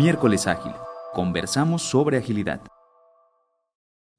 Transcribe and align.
Miércoles 0.00 0.46
Ágil. 0.46 0.72
Conversamos 1.12 1.82
sobre 1.82 2.16
agilidad. 2.16 2.62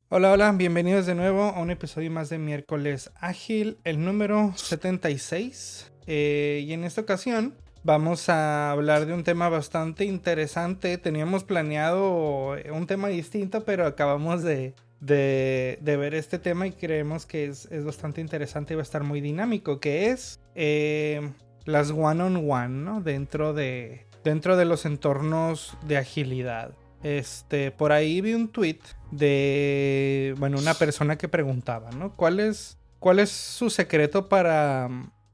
Hola, 0.10 0.32
hola, 0.32 0.52
bienvenidos 0.52 1.08
de 1.08 1.16
nuevo 1.16 1.42
a 1.42 1.60
un 1.60 1.72
episodio 1.72 2.12
más 2.12 2.30
de 2.30 2.38
Miércoles 2.38 3.10
Ágil, 3.20 3.80
el 3.84 4.06
número 4.06 4.54
76. 4.56 5.92
Eh, 6.06 6.64
y 6.68 6.74
en 6.74 6.84
esta 6.84 7.02
ocasión 7.02 7.56
vamos 7.84 8.30
a 8.30 8.70
hablar 8.70 9.08
de 9.08 9.16
un 9.16 9.24
tema 9.24 9.50
bastante 9.50 10.06
interesante. 10.06 11.00
Teníamos 11.00 11.44
planeado 11.46 12.58
un 12.72 12.86
tema 12.86 13.08
distinto, 13.08 13.64
pero 13.64 13.88
acabamos 13.88 14.44
de, 14.44 14.76
ver 15.00 16.14
este 16.14 16.38
tema 16.38 16.68
y 16.68 16.74
creemos 16.74 17.26
que 17.26 17.46
es, 17.46 17.68
bastante 17.84 18.22
interesante 18.22 18.76
y 18.76 18.76
va 18.76 18.84
a 18.84 18.84
estar 18.84 19.04
muy 19.04 19.20
dinámico, 19.20 19.80
que 19.80 20.12
es 20.12 20.40
eh, 20.54 21.32
las 21.66 21.90
one-on-one, 21.90 22.84
¿no? 22.84 23.02
Dentro 23.02 23.56
de, 23.56 24.06
dentro 24.24 24.58
de 24.58 24.66
los 24.66 24.86
entornos 24.86 25.78
de 25.86 25.98
agilidad. 25.98 26.74
Este, 27.04 27.72
por 27.72 27.92
ahí 27.92 28.22
vi 28.22 28.34
un 28.34 28.50
tweet 28.50 28.80
de, 29.10 30.36
bueno, 30.38 30.60
una 30.60 30.76
persona 30.76 31.18
que 31.18 31.28
preguntaba, 31.28 31.90
¿no? 31.92 32.16
¿Cuál 32.16 32.40
es, 32.40 32.78
cuál 33.00 33.20
es 33.20 33.32
su 33.32 33.70
secreto 33.70 34.30
para, 34.30 34.88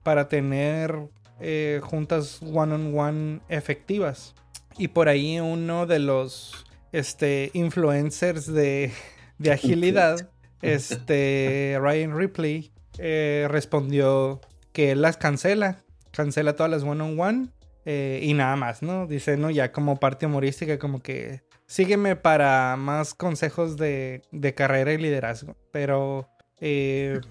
para 0.03 0.29
tener 0.29 0.97
eh, 1.41 1.81
juntas 1.83 2.39
one-on-one 2.41 3.41
efectivas? 3.49 4.33
Y 4.77 4.89
por 4.89 5.09
ahí 5.09 5.39
uno 5.39 5.85
de 5.85 5.99
los 5.99 6.65
este, 6.93 7.51
influencers 7.53 8.45
de, 8.47 8.93
de 9.37 9.51
agilidad, 9.51 10.29
este, 10.61 11.77
Ryan 11.81 12.17
Ripley, 12.17 12.71
eh, 12.97 13.47
respondió 13.49 14.39
que 14.71 14.91
él 14.91 15.01
las 15.01 15.17
cancela, 15.17 15.83
cancela 16.11 16.55
todas 16.55 16.71
las 16.71 16.83
one-on-one 16.83 17.49
eh, 17.89 18.19
y 18.21 18.33
nada 18.33 18.57
más, 18.57 18.83
¿no? 18.83 19.07
Dice, 19.07 19.37
no, 19.37 19.49
ya 19.49 19.71
como 19.71 19.95
parte 19.95 20.25
humorística, 20.25 20.77
como 20.77 20.99
que 20.99 21.43
sígueme 21.67 22.17
para 22.17 22.75
más 22.75 23.13
consejos 23.13 23.77
de, 23.77 24.21
carrera 24.57 24.91
y 24.91 24.97
liderazgo. 24.97 25.55
Pero, 25.71 26.27
eh, 26.59 27.21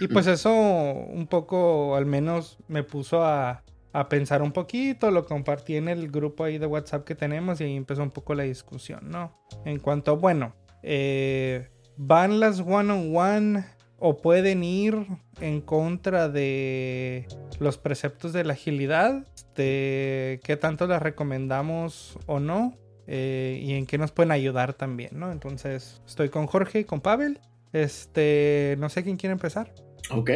y 0.00 0.06
pues 0.06 0.28
eso 0.28 0.52
un 0.54 1.26
poco, 1.26 1.96
al 1.96 2.06
menos 2.06 2.56
me 2.68 2.84
puso 2.84 3.24
a, 3.24 3.64
pensar 4.08 4.42
un 4.42 4.52
poquito, 4.52 5.10
lo 5.10 5.26
compartí 5.26 5.74
en 5.74 5.88
el 5.88 6.08
grupo 6.08 6.44
ahí 6.44 6.58
de 6.58 6.66
WhatsApp 6.66 7.04
que 7.04 7.16
tenemos 7.16 7.60
y 7.60 7.74
empezó 7.74 8.04
un 8.04 8.12
poco 8.12 8.36
la 8.36 8.44
discusión, 8.44 9.10
¿no? 9.10 9.36
En 9.64 9.80
cuanto, 9.80 10.16
bueno, 10.16 10.54
eh, 10.84 11.68
van 11.96 12.38
las 12.38 12.60
one-on-one 12.60 13.64
o 14.00 14.16
pueden 14.16 14.64
ir 14.64 15.06
en 15.40 15.60
contra 15.60 16.28
de 16.28 17.26
los 17.58 17.78
preceptos 17.78 18.32
de 18.32 18.44
la 18.44 18.54
agilidad, 18.54 19.26
de 19.54 20.40
qué 20.42 20.56
tanto 20.56 20.86
las 20.86 21.02
recomendamos 21.02 22.18
o 22.26 22.40
no, 22.40 22.76
eh, 23.06 23.60
y 23.62 23.74
en 23.74 23.86
qué 23.86 23.98
nos 23.98 24.10
pueden 24.10 24.32
ayudar 24.32 24.72
también, 24.74 25.10
¿no? 25.12 25.30
Entonces, 25.30 26.00
estoy 26.06 26.30
con 26.30 26.46
Jorge 26.46 26.80
y 26.80 26.84
con 26.84 27.00
Pavel. 27.00 27.40
Este, 27.72 28.76
no 28.78 28.88
sé 28.88 29.04
quién 29.04 29.16
quiere 29.16 29.32
empezar. 29.32 29.74
Ok. 30.10 30.30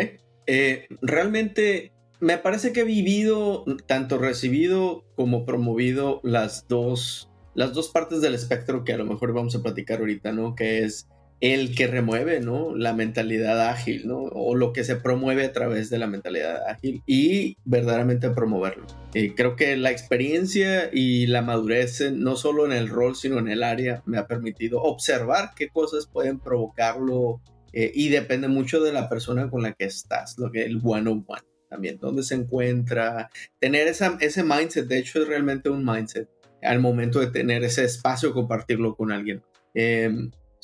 Eh, 0.46 0.86
realmente 1.00 1.92
me 2.20 2.36
parece 2.38 2.72
que 2.72 2.80
he 2.80 2.84
vivido, 2.84 3.64
tanto 3.86 4.18
recibido 4.18 5.04
como 5.14 5.44
promovido 5.44 6.20
las 6.22 6.68
dos, 6.68 7.30
las 7.54 7.72
dos 7.72 7.88
partes 7.88 8.20
del 8.20 8.34
espectro 8.34 8.84
que 8.84 8.92
a 8.92 8.98
lo 8.98 9.06
mejor 9.06 9.32
vamos 9.32 9.54
a 9.56 9.62
platicar 9.62 10.00
ahorita, 10.00 10.32
¿no? 10.32 10.54
Que 10.54 10.84
es 10.84 11.08
el 11.44 11.74
que 11.74 11.86
remueve, 11.86 12.40
¿no? 12.40 12.74
La 12.74 12.94
mentalidad 12.94 13.68
ágil, 13.68 14.08
¿no? 14.08 14.16
O 14.16 14.54
lo 14.54 14.72
que 14.72 14.82
se 14.82 14.96
promueve 14.96 15.44
a 15.44 15.52
través 15.52 15.90
de 15.90 15.98
la 15.98 16.06
mentalidad 16.06 16.66
ágil 16.66 17.02
y 17.06 17.58
verdaderamente 17.66 18.30
promoverlo. 18.30 18.86
Eh, 19.12 19.34
creo 19.34 19.54
que 19.54 19.76
la 19.76 19.90
experiencia 19.90 20.88
y 20.90 21.26
la 21.26 21.42
madurez, 21.42 22.00
no 22.12 22.36
solo 22.36 22.64
en 22.64 22.72
el 22.72 22.88
rol, 22.88 23.14
sino 23.14 23.38
en 23.38 23.48
el 23.48 23.62
área, 23.62 24.02
me 24.06 24.16
ha 24.16 24.26
permitido 24.26 24.80
observar 24.80 25.50
qué 25.54 25.68
cosas 25.68 26.06
pueden 26.06 26.38
provocarlo 26.38 27.42
eh, 27.74 27.92
y 27.94 28.08
depende 28.08 28.48
mucho 28.48 28.80
de 28.80 28.94
la 28.94 29.10
persona 29.10 29.50
con 29.50 29.62
la 29.64 29.74
que 29.74 29.84
estás, 29.84 30.38
lo 30.38 30.50
que 30.50 30.64
el 30.64 30.80
one 30.82 31.10
on 31.10 31.24
one 31.26 31.42
también, 31.68 31.98
dónde 32.00 32.22
se 32.22 32.36
encuentra, 32.36 33.28
tener 33.58 33.86
ese 33.88 34.44
mindset, 34.44 34.86
de 34.86 34.98
hecho 34.98 35.20
es 35.20 35.28
realmente 35.28 35.68
un 35.68 35.84
mindset 35.84 36.30
al 36.62 36.80
momento 36.80 37.20
de 37.20 37.26
tener 37.26 37.64
ese 37.64 37.84
espacio, 37.84 38.32
compartirlo 38.32 38.96
con 38.96 39.12
alguien. 39.12 39.42
Eh, 39.74 40.10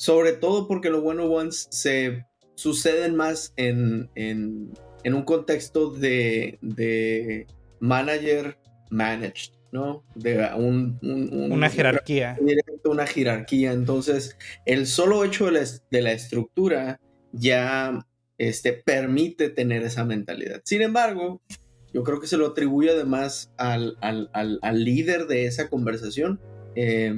sobre 0.01 0.33
todo 0.33 0.67
porque 0.67 0.89
los 0.89 1.03
one 1.05 1.21
ones 1.21 1.67
se 1.69 2.25
suceden 2.55 3.15
más 3.15 3.53
en, 3.55 4.09
un 5.05 5.21
contexto 5.25 5.91
de, 5.91 7.45
manager 7.79 8.57
managed, 8.89 9.51
¿no? 9.71 10.03
De 10.15 10.49
una 10.55 11.69
jerarquía. 11.69 12.35
una 12.83 13.05
jerarquía. 13.05 13.73
Entonces, 13.73 14.39
el 14.65 14.87
solo 14.87 15.23
hecho 15.23 15.51
de 15.51 16.01
la, 16.01 16.11
estructura 16.11 16.99
ya 17.31 18.03
este, 18.39 18.73
permite 18.73 19.49
tener 19.49 19.83
esa 19.83 20.03
mentalidad. 20.03 20.63
Sin 20.65 20.81
embargo, 20.81 21.43
yo 21.93 22.01
creo 22.03 22.19
que 22.19 22.25
se 22.25 22.37
lo 22.37 22.47
atribuye 22.47 22.89
además 22.89 23.53
al, 23.55 23.95
líder 24.73 25.27
de 25.27 25.45
esa 25.45 25.69
conversación 25.69 26.41
eh, 26.73 27.13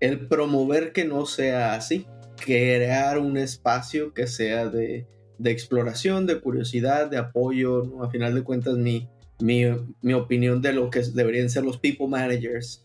el 0.00 0.28
promover 0.28 0.92
que 0.92 1.04
no 1.04 1.26
sea 1.26 1.74
así 1.74 2.06
crear 2.44 3.18
un 3.18 3.36
espacio 3.36 4.12
que 4.12 4.26
sea 4.26 4.68
de, 4.68 5.06
exploración, 5.44 6.26
de 6.26 6.40
curiosidad, 6.40 7.10
de 7.10 7.18
apoyo, 7.18 7.84
¿no? 7.84 8.02
A 8.02 8.10
final 8.10 8.34
de 8.34 8.42
cuentas, 8.42 8.76
mi, 8.76 9.08
mi, 9.40 10.14
opinión 10.14 10.60
de 10.62 10.72
lo 10.72 10.90
que 10.90 11.00
deberían 11.00 11.50
ser 11.50 11.64
los 11.64 11.78
people 11.78 12.06
managers 12.06 12.84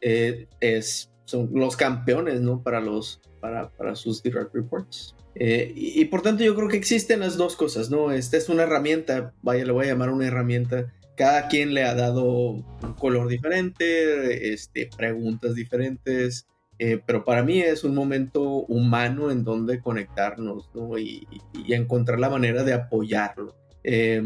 eh, 0.00 0.46
es, 0.60 1.10
son 1.24 1.50
los 1.52 1.76
campeones, 1.76 2.40
¿no? 2.40 2.62
Para, 2.62 2.80
los, 2.80 3.20
para, 3.40 3.70
para 3.70 3.94
sus 3.94 4.22
direct 4.22 4.54
reports. 4.54 5.14
Eh, 5.38 5.72
y, 5.76 6.04
por 6.06 6.22
tanto 6.22 6.44
yo 6.44 6.54
creo 6.54 6.68
que 6.68 6.78
existen 6.78 7.20
las 7.20 7.36
dos 7.36 7.56
cosas, 7.56 7.90
¿no? 7.90 8.10
Esta 8.10 8.38
es 8.38 8.48
una 8.48 8.62
herramienta, 8.62 9.34
vaya, 9.42 9.66
le 9.66 9.72
voy 9.72 9.84
a 9.84 9.88
llamar 9.88 10.10
una 10.10 10.26
herramienta. 10.26 10.92
Cada 11.16 11.48
quien 11.48 11.74
le 11.74 11.84
ha 11.84 11.94
dado 11.94 12.24
un 12.24 12.94
color 12.98 13.28
diferente, 13.28 14.52
este, 14.52 14.88
preguntas 14.96 15.54
diferentes, 15.54 16.46
eh, 16.78 17.00
pero 17.06 17.24
para 17.24 17.42
mí 17.42 17.60
es 17.60 17.84
un 17.84 17.94
momento 17.94 18.42
humano 18.42 19.30
en 19.30 19.44
donde 19.44 19.80
conectarnos 19.80 20.70
y, 20.98 21.26
encontrar 21.68 22.18
la 22.18 22.30
manera 22.30 22.64
de 22.64 22.74
apoyarlo. 22.74 23.56
Eh, 23.82 24.22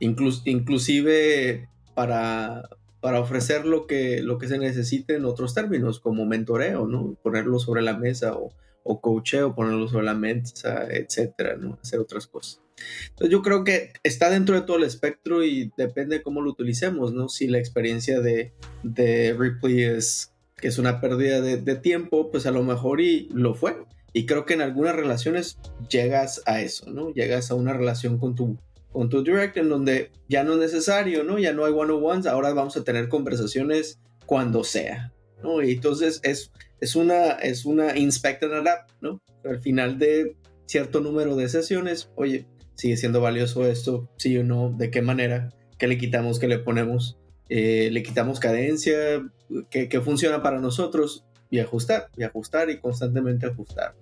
inclusive 0.00 1.68
para, 1.94 2.68
para 3.00 3.20
ofrecer 3.20 3.66
lo 3.66 3.86
que, 3.86 4.20
lo 4.22 4.38
que 4.38 4.48
se 4.48 4.58
necesite 4.58 5.14
en 5.14 5.24
otros 5.24 5.54
términos, 5.54 6.00
como 6.00 6.26
mentoreo, 6.26 6.86
¿no? 6.86 7.16
ponerlo 7.22 7.58
sobre 7.58 7.82
la 7.82 7.96
mesa 7.96 8.34
o, 8.34 8.52
o 8.82 9.00
coacheo, 9.00 9.54
ponerlo 9.54 9.86
sobre 9.86 10.06
la 10.06 10.14
mesa, 10.14 10.86
etcétera, 10.90 11.56
¿no? 11.56 11.78
hacer 11.80 12.00
otras 12.00 12.26
cosas. 12.26 12.62
Entonces 13.10 13.30
yo 13.30 13.42
creo 13.42 13.62
que 13.62 13.92
está 14.02 14.30
dentro 14.30 14.54
de 14.54 14.62
todo 14.62 14.78
el 14.78 14.84
espectro 14.84 15.44
y 15.44 15.72
depende 15.76 16.18
de 16.18 16.22
cómo 16.22 16.40
lo 16.40 16.50
utilicemos, 16.50 17.12
¿no? 17.12 17.28
Si 17.28 17.46
la 17.46 17.58
experiencia 17.58 18.20
de, 18.20 18.52
de 18.82 19.36
Ripley 19.38 19.82
es 19.82 20.31
que 20.62 20.68
es 20.68 20.78
una 20.78 21.00
pérdida 21.00 21.40
de, 21.40 21.74
tiempo, 21.74 22.30
pues 22.30 22.46
a 22.46 22.52
lo 22.52 22.62
mejor 22.62 23.00
y 23.00 23.28
lo 23.34 23.52
fue. 23.52 23.84
Y 24.12 24.26
creo 24.26 24.46
que 24.46 24.54
en 24.54 24.60
algunas 24.60 24.94
relaciones 24.94 25.58
llegas 25.90 26.40
a 26.46 26.60
eso, 26.60 26.88
¿no? 26.88 27.12
Llegas 27.12 27.50
a 27.50 27.56
una 27.56 27.72
relación 27.72 28.16
con 28.16 28.36
tu, 28.36 28.56
con 28.92 29.08
tu 29.08 29.24
direct 29.24 29.56
en 29.56 29.68
donde 29.68 30.12
ya 30.28 30.44
no 30.44 30.52
es 30.52 30.58
necesario, 30.60 31.24
¿no? 31.24 31.40
Ya 31.40 31.52
no 31.52 31.64
hay 31.64 31.72
one-on-ones, 31.72 32.26
ahora 32.26 32.52
vamos 32.52 32.76
a 32.76 32.84
tener 32.84 33.08
conversaciones 33.08 33.98
cuando 34.24 34.62
sea, 34.62 35.12
¿no? 35.42 35.60
Y 35.62 35.72
entonces 35.72 36.20
es, 36.22 36.52
es 36.80 36.94
una, 36.94 37.32
es 37.32 37.64
una 37.64 37.98
inspect 37.98 38.44
and 38.44 38.54
adapt, 38.54 38.92
¿no? 39.00 39.20
Al 39.44 39.58
final 39.58 39.98
de 39.98 40.36
cierto 40.66 41.00
número 41.00 41.34
de 41.34 41.48
sesiones, 41.48 42.12
oye, 42.14 42.46
sigue 42.76 42.96
siendo 42.96 43.20
valioso 43.20 43.66
esto, 43.66 44.08
sí 44.16 44.38
o 44.38 44.44
no, 44.44 44.72
de 44.78 44.92
qué 44.92 45.02
manera, 45.02 45.48
qué 45.76 45.88
le 45.88 45.98
quitamos, 45.98 46.38
qué 46.38 46.46
le 46.46 46.60
ponemos, 46.60 47.18
eh, 47.48 47.90
le 47.92 48.02
quitamos 48.02 48.40
cadencia, 48.40 49.22
que, 49.70 50.00
funciona 50.00 50.42
para 50.42 50.60
nosotros 50.60 51.24
y 51.50 51.58
ajustar, 51.58 52.08
y 52.16 52.22
ajustar 52.22 52.70
y 52.70 52.78
constantemente 52.78 53.46
ajustar. 53.46 53.94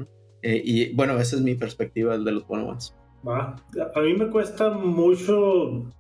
Eh, 0.43 0.61
y 0.65 0.95
bueno, 0.95 1.19
esa 1.19 1.37
es 1.37 1.43
mi 1.43 1.55
perspectiva 1.55 2.17
de 2.17 2.33
los 2.33 2.45
one 2.49 2.65
ones. 2.65 2.95
A 3.27 4.01
mí 4.01 4.15
me 4.15 4.31
cuesta 4.31 4.71
mucho 4.71 5.91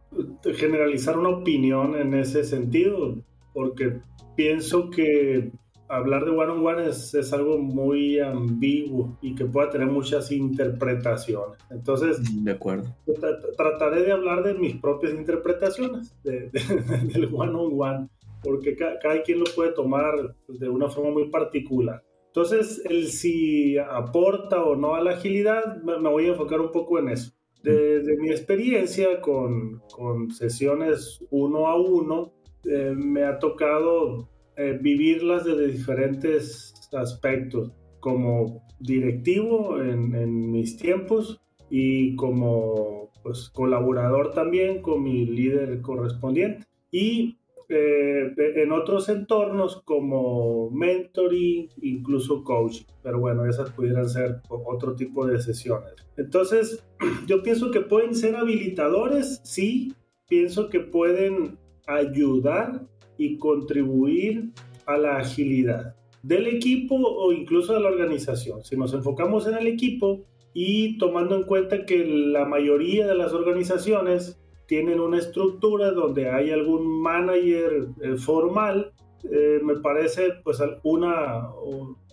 generalizar 0.54 1.18
una 1.18 1.30
opinión 1.30 1.96
en 1.96 2.14
ese 2.14 2.44
sentido, 2.44 3.16
porque 3.52 4.00
pienso 4.36 4.90
que 4.90 5.50
hablar 5.90 6.24
de 6.24 6.30
one 6.30 6.52
on 6.52 6.66
one 6.66 6.88
es, 6.88 7.12
es, 7.14 7.32
algo 7.32 7.58
muy 7.58 8.20
ambiguo 8.20 9.18
y 9.20 9.34
que 9.34 9.44
pueda 9.44 9.70
tener 9.70 9.88
muchas 9.88 10.30
interpretaciones. 10.30 11.58
Entonces, 11.70 12.20
mm, 12.20 12.44
de 12.44 12.52
acuerdo. 12.52 12.96
trataré 13.56 14.04
de 14.04 14.12
hablar 14.12 14.42
de 14.44 14.54
mis 14.54 14.76
propias 14.76 15.12
interpretaciones 15.12 16.14
de, 16.22 16.50
del 17.12 17.28
one 17.34 17.52
on 17.54 17.72
one, 17.76 18.08
porque 18.42 18.76
cada 18.76 19.22
quien 19.22 19.40
lo 19.40 19.46
puede 19.54 19.72
tomar 19.72 20.36
de 20.48 20.68
una 20.68 20.88
forma 20.88 21.10
muy 21.10 21.28
particular. 21.28 22.02
Entonces, 22.26 22.80
el 22.84 23.08
si 23.08 23.76
aporta 23.76 24.62
o 24.62 24.76
no 24.76 24.94
a 24.94 25.02
la 25.02 25.12
agilidad, 25.12 25.82
me, 25.82 25.98
voy 25.98 26.26
a 26.26 26.28
enfocar 26.28 26.60
un 26.60 26.70
poco 26.70 26.98
en 27.00 27.08
eso. 27.08 27.32
Desde 27.62 28.16
mi 28.16 28.30
experiencia 28.30 29.20
con, 29.20 29.82
con 29.92 30.30
sesiones 30.30 31.22
uno 31.30 31.66
a 31.66 31.76
uno, 31.76 32.32
eh, 32.64 32.94
me 32.96 33.24
ha 33.24 33.38
tocado 33.38 34.28
eh, 34.56 34.78
vivirlas 34.80 35.44
desde 35.44 35.68
diferentes 35.68 36.74
aspectos, 36.92 37.72
como 38.00 38.66
directivo 38.78 39.80
en, 39.80 40.50
mis 40.50 40.76
tiempos 40.76 41.40
y 41.68 42.16
como 42.16 43.10
pues, 43.22 43.50
colaborador 43.50 44.32
también 44.32 44.82
con 44.82 45.02
mi 45.02 45.26
líder 45.26 45.80
correspondiente. 45.82 46.66
Y 46.90 47.36
eh, 47.72 48.34
en 48.36 48.72
otros 48.72 49.08
entornos 49.08 49.80
como 49.84 50.70
mentoring, 50.70 51.68
incluso 51.80 52.42
coaching. 52.42 52.84
Pero 53.02 53.20
bueno, 53.20 53.46
esas 53.46 53.70
pudieran 53.70 54.08
ser 54.08 54.40
otro 54.48 54.96
tipo 54.96 55.24
de 55.24 55.40
sesiones. 55.40 55.92
Entonces, 56.16 56.84
yo 57.28 57.44
pienso 57.44 57.70
que 57.70 57.80
pueden 57.80 58.16
ser 58.16 58.34
habilitadores, 58.34 59.40
sí, 59.44 59.94
pienso 60.28 60.68
que 60.68 60.80
pueden 60.80 61.58
ayudar 61.86 62.86
y 63.20 63.36
contribuir 63.36 64.50
a 64.86 64.96
la 64.96 65.18
agilidad 65.18 65.94
del 66.22 66.46
equipo 66.46 66.96
o 66.96 67.32
incluso 67.32 67.74
de 67.74 67.80
la 67.80 67.88
organización. 67.88 68.64
Si 68.64 68.78
nos 68.78 68.94
enfocamos 68.94 69.46
en 69.46 69.58
el 69.58 69.66
equipo 69.66 70.22
y 70.54 70.96
tomando 70.96 71.36
en 71.36 71.42
cuenta 71.42 71.84
que 71.84 72.02
la 72.06 72.46
mayoría 72.46 73.06
de 73.06 73.14
las 73.14 73.34
organizaciones 73.34 74.40
tienen 74.66 75.00
una 75.00 75.18
estructura 75.18 75.90
donde 75.90 76.30
hay 76.30 76.50
algún 76.50 77.02
manager 77.02 77.88
eh, 78.00 78.16
formal, 78.16 78.90
eh, 79.30 79.60
me 79.62 79.76
parece 79.76 80.32
pues 80.42 80.58
una, 80.82 81.50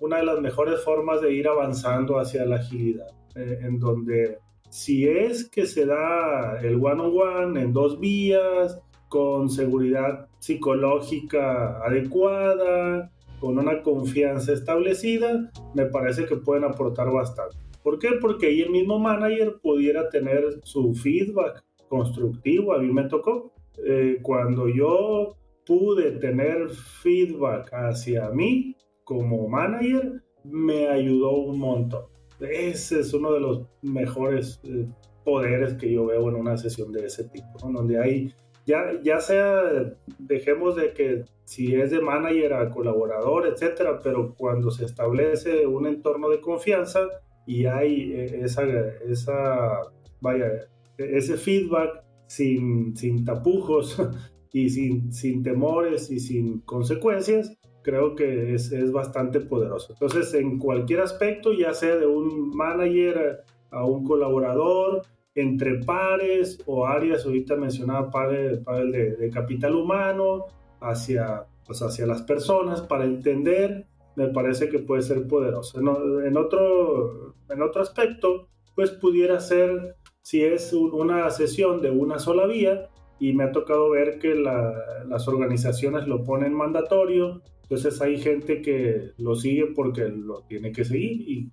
una 0.02 0.18
de 0.18 0.26
las 0.26 0.42
mejores 0.42 0.84
formas 0.84 1.22
de 1.22 1.32
ir 1.32 1.48
avanzando 1.48 2.20
hacia 2.20 2.46
la 2.46 2.58
agilidad, 2.58 3.08
eh, 3.34 3.60
en 3.62 3.80
donde 3.80 4.40
si 4.70 5.08
es 5.08 5.50
que 5.50 5.66
se 5.66 5.86
da 5.86 6.60
el 6.62 6.76
one-on-one 6.84 7.62
en 7.62 7.72
dos 7.72 7.98
vías, 7.98 8.78
con 9.10 9.50
seguridad 9.50 10.28
psicológica 10.40 11.80
adecuada, 11.86 13.12
con 13.40 13.58
una 13.60 13.82
confianza 13.84 14.54
establecida, 14.54 15.52
me 15.74 15.86
parece 15.86 16.26
que 16.26 16.38
pueden 16.38 16.64
aportar 16.64 17.12
bastante. 17.12 17.58
¿Por 17.84 18.00
qué? 18.00 18.10
Porque 18.20 18.48
ahí 18.48 18.62
el 18.62 18.72
mismo 18.72 19.00
manager 19.00 19.60
pudiera 19.62 20.10
tener 20.10 20.60
su 20.64 20.94
feedback 20.94 21.64
constructivo. 21.88 22.74
A 22.74 22.80
mí 22.80 22.92
me 22.92 23.06
tocó. 23.06 23.54
Eh, 23.86 24.20
cuando 24.22 24.68
yo 24.68 25.38
pude 25.66 26.12
tener 26.14 26.70
feedback 26.70 27.70
hacia 27.74 28.30
mí 28.30 28.76
como 29.04 29.48
manager, 29.48 30.22
me 30.44 30.88
ayudó 30.88 31.32
un 31.38 31.60
montón. 31.60 32.06
Ese 32.40 33.00
es 33.00 33.14
uno 33.14 33.34
de 33.34 33.40
los 33.40 33.62
mejores 33.82 34.60
eh, 34.64 34.88
poderes 35.24 35.74
que 35.76 35.92
yo 35.92 36.06
veo 36.06 36.30
en 36.30 36.36
una 36.36 36.58
sesión 36.58 36.92
de 36.92 37.06
ese 37.06 37.26
tipo, 37.26 37.58
donde 37.72 38.00
hay, 38.00 38.34
ya, 38.68 39.02
ya 39.02 39.22
sea, 39.22 39.96
dejemos 40.20 40.76
de 40.76 40.92
que 40.92 41.24
si 41.46 41.74
es 41.74 41.90
de 41.90 42.02
manager 42.02 42.54
a 42.54 42.70
colaborador, 42.70 43.48
etcétera, 43.48 44.02
pero 44.04 44.36
cuando 44.36 44.70
se 44.70 44.84
establece 44.84 45.66
un 45.66 45.88
entorno 45.88 46.30
de 46.30 46.42
confianza 46.42 47.08
y 47.46 47.66
hay 47.66 48.12
eh, 48.12 48.42
esa, 48.44 48.64
esa 49.10 49.84
vaya, 50.20 50.52
ese 50.98 51.38
feedback 51.38 52.04
sin, 52.28 52.98
sin 52.98 53.24
tapujos 53.24 53.98
y 54.52 54.70
sin, 54.70 55.14
sin 55.14 55.44
temores 55.44 56.12
y 56.12 56.20
sin 56.20 56.60
consecuencias, 56.60 57.58
creo 57.84 58.16
que 58.16 58.54
es, 58.54 58.74
es, 58.74 58.92
bastante 58.92 59.40
poderoso. 59.40 59.94
Entonces, 59.94 60.34
en 60.34 60.60
cualquier 60.60 61.00
aspecto, 61.00 61.54
ya 61.54 61.74
sea 61.74 61.96
de 61.96 62.06
un 62.06 62.50
manager 62.50 63.44
a 63.72 63.86
un 63.86 64.04
colaborador, 64.04 65.04
entre 65.38 65.84
pares 65.84 66.58
o 66.66 66.88
áreas, 66.88 67.24
ahorita 67.24 67.56
mencionaba 67.56 68.10
pares, 68.10 68.60
de, 68.66 69.16
de, 69.16 69.30
capital 69.30 69.76
humano, 69.76 70.48
hacia, 70.82 71.46
pues 71.64 71.80
hacia 71.84 72.08
las 72.08 72.24
personas, 72.24 72.82
para 72.82 73.06
entender, 73.06 73.86
me 74.16 74.30
parece 74.30 74.68
que 74.68 74.80
puede 74.80 75.04
ser 75.04 75.28
poderoso. 75.28 75.80
En, 75.80 76.26
en, 76.26 76.38
otro, 76.38 77.36
en 77.50 77.62
otro 77.62 77.84
aspecto, 77.84 78.48
pues 78.76 78.90
pudiera 78.90 79.40
ser 79.40 79.96
si 80.24 80.44
es 80.44 80.74
una 80.74 81.30
sesión 81.30 81.84
de 81.84 81.92
una 81.92 82.18
sola 82.18 82.48
vía 82.48 82.90
y 83.20 83.34
me 83.34 83.44
ha 83.44 83.52
tocado 83.52 83.92
ver 83.92 84.18
que 84.18 84.34
las 84.34 85.28
organizaciones 85.28 86.08
lo 86.08 86.24
ponen 86.24 86.54
mandatorio, 86.54 87.44
entonces 87.62 88.02
hay 88.02 88.18
gente 88.18 88.64
que 88.64 89.12
lo 89.18 89.36
sigue 89.36 89.68
porque 89.76 90.10
lo 90.10 90.42
tiene 90.48 90.72
que 90.72 90.84
seguir 90.84 91.22
y 91.30 91.52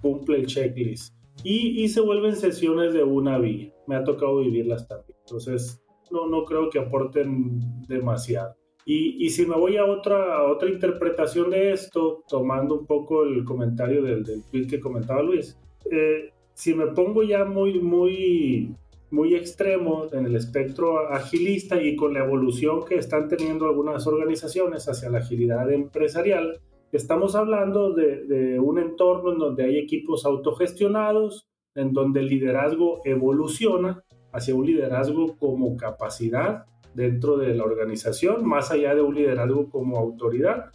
cumple 0.00 0.38
el 0.38 0.46
checklist. 0.46 1.17
Y, 1.44 1.82
y 1.82 1.88
se 1.88 2.00
vuelven 2.00 2.36
sesiones 2.36 2.92
de 2.92 3.04
una 3.04 3.38
vía. 3.38 3.72
Me 3.86 3.96
ha 3.96 4.04
tocado 4.04 4.38
vivirlas 4.38 4.86
también. 4.88 5.16
Entonces, 5.24 5.82
no, 6.10 6.26
no 6.26 6.44
creo 6.44 6.70
que 6.70 6.78
aporten 6.78 7.60
demasiado. 7.86 8.54
Y, 8.84 9.22
y, 9.24 9.30
si 9.30 9.44
me 9.44 9.54
voy 9.54 9.76
a 9.76 9.84
otra, 9.84 10.44
otra 10.50 10.70
interpretación 10.70 11.50
de 11.50 11.72
esto, 11.72 12.24
tomando 12.26 12.74
un 12.74 12.86
poco 12.86 13.22
el 13.24 13.44
comentario 13.44 14.02
del, 14.02 14.24
del 14.24 14.42
tweet 14.44 14.66
que 14.66 14.80
comentaba 14.80 15.22
Luis, 15.22 15.58
eh, 15.90 16.32
si 16.54 16.74
me 16.74 16.86
pongo 16.88 17.22
ya 17.22 17.44
muy, 17.44 17.80
muy, 17.80 18.74
muy 19.10 19.34
extremo 19.34 20.06
en 20.12 20.26
el 20.26 20.36
espectro 20.36 21.08
agilista 21.08 21.80
y 21.82 21.96
con 21.96 22.14
la 22.14 22.24
evolución 22.24 22.84
que 22.84 22.96
están 22.96 23.28
teniendo 23.28 23.66
algunas 23.66 24.06
organizaciones 24.06 24.88
hacia 24.88 25.10
la 25.10 25.18
agilidad 25.18 25.70
empresarial, 25.70 26.58
estamos 26.92 27.34
hablando 27.34 27.92
de, 27.92 28.24
de 28.24 28.60
un 28.60 28.78
entorno 28.78 29.32
en 29.32 29.38
donde 29.38 29.64
hay 29.64 29.78
equipos 29.78 30.24
autogestionados, 30.24 31.48
en 31.74 31.92
donde 31.92 32.20
el 32.20 32.28
liderazgo 32.28 33.00
evoluciona 33.04 34.02
hacia 34.32 34.54
un 34.54 34.66
liderazgo 34.66 35.36
como 35.38 35.76
capacidad 35.76 36.64
dentro 36.94 37.36
de 37.36 37.54
la 37.54 37.64
organización, 37.64 38.46
más 38.46 38.70
allá 38.70 38.94
de 38.94 39.02
un 39.02 39.14
liderazgo 39.14 39.70
como 39.70 39.98
autoridad, 39.98 40.72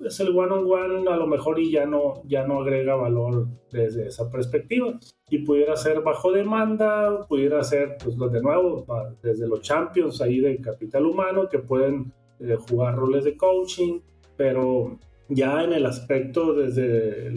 es 0.00 0.20
el 0.20 0.36
one 0.36 0.52
on 0.52 0.70
one 0.70 1.10
a 1.10 1.16
lo 1.16 1.26
mejor 1.26 1.58
y 1.58 1.70
ya 1.70 1.84
no, 1.84 2.22
ya 2.24 2.46
no 2.46 2.60
agrega 2.60 2.94
valor 2.94 3.48
desde 3.70 4.06
esa 4.06 4.30
perspectiva. 4.30 4.98
Y 5.28 5.40
pudiera 5.40 5.76
ser 5.76 6.00
bajo 6.00 6.32
demanda, 6.32 7.26
pudiera 7.28 7.62
ser, 7.62 7.96
pues 8.02 8.16
de 8.16 8.40
nuevo, 8.40 8.86
desde 9.22 9.46
los 9.46 9.60
champions 9.60 10.20
ahí 10.22 10.40
de 10.40 10.60
capital 10.60 11.06
humano 11.06 11.48
que 11.48 11.58
pueden 11.58 12.12
eh, 12.40 12.56
jugar 12.68 12.96
roles 12.96 13.24
de 13.24 13.36
coaching, 13.36 14.00
pero 14.36 14.98
ya 15.28 15.62
en 15.62 15.72
el 15.72 15.86
aspecto 15.86 16.54
desde 16.54 17.30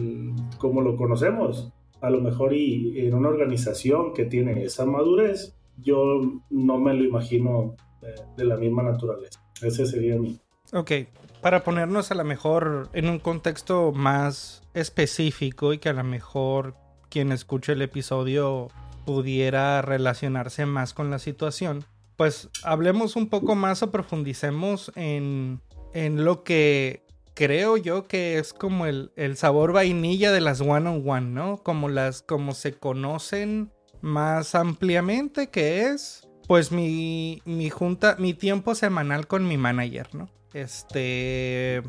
como 0.58 0.80
lo 0.80 0.96
conocemos, 0.96 1.72
a 2.00 2.10
lo 2.10 2.20
mejor 2.20 2.54
y 2.54 3.06
en 3.06 3.14
una 3.14 3.28
organización 3.28 4.12
que 4.12 4.24
tiene 4.24 4.64
esa 4.64 4.84
madurez, 4.84 5.54
yo 5.78 6.20
no 6.50 6.78
me 6.78 6.94
lo 6.94 7.04
imagino 7.04 7.76
de, 8.00 8.14
de 8.36 8.44
la 8.44 8.56
misma 8.56 8.82
naturaleza. 8.82 9.40
Ese 9.62 9.86
sería 9.86 10.16
mi. 10.16 10.38
Ok, 10.72 10.90
para 11.40 11.64
ponernos 11.64 12.10
a 12.10 12.14
lo 12.14 12.24
mejor 12.24 12.88
en 12.92 13.08
un 13.08 13.18
contexto 13.18 13.92
más 13.92 14.62
específico 14.74 15.72
y 15.72 15.78
que 15.78 15.88
a 15.88 15.92
lo 15.92 16.04
mejor 16.04 16.74
quien 17.08 17.30
escuche 17.30 17.72
el 17.72 17.82
episodio 17.82 18.68
pudiera 19.04 19.82
relacionarse 19.82 20.66
más 20.66 20.94
con 20.94 21.10
la 21.10 21.18
situación, 21.18 21.84
pues 22.16 22.48
hablemos 22.62 23.16
un 23.16 23.28
poco 23.28 23.54
más 23.54 23.82
o 23.82 23.90
profundicemos 23.90 24.92
en, 24.94 25.60
en 25.92 26.24
lo 26.24 26.44
que 26.44 27.04
creo 27.34 27.76
yo 27.76 28.06
que 28.06 28.38
es 28.38 28.52
como 28.52 28.86
el, 28.86 29.12
el 29.16 29.36
sabor 29.36 29.72
vainilla 29.72 30.32
de 30.32 30.40
las 30.40 30.60
one 30.60 30.88
on 30.88 31.02
one, 31.08 31.30
¿no? 31.30 31.58
Como 31.58 31.88
las 31.88 32.22
como 32.22 32.54
se 32.54 32.74
conocen 32.74 33.72
más 34.00 34.54
ampliamente 34.54 35.48
que 35.48 35.88
es 35.88 36.28
pues 36.46 36.72
mi, 36.72 37.40
mi 37.44 37.70
junta, 37.70 38.16
mi 38.18 38.34
tiempo 38.34 38.74
semanal 38.74 39.26
con 39.26 39.46
mi 39.46 39.56
manager, 39.56 40.14
¿no? 40.14 40.28
Este. 40.52 41.82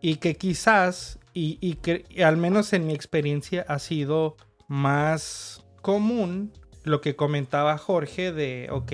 Y 0.00 0.16
que 0.16 0.36
quizás, 0.36 1.18
y, 1.32 1.74
que 1.74 2.04
al 2.24 2.36
menos 2.36 2.72
en 2.72 2.86
mi 2.86 2.94
experiencia 2.94 3.64
ha 3.68 3.78
sido 3.78 4.36
más 4.68 5.66
común 5.82 6.52
lo 6.84 7.00
que 7.00 7.16
comentaba 7.16 7.76
Jorge 7.76 8.32
de, 8.32 8.68
ok, 8.70 8.92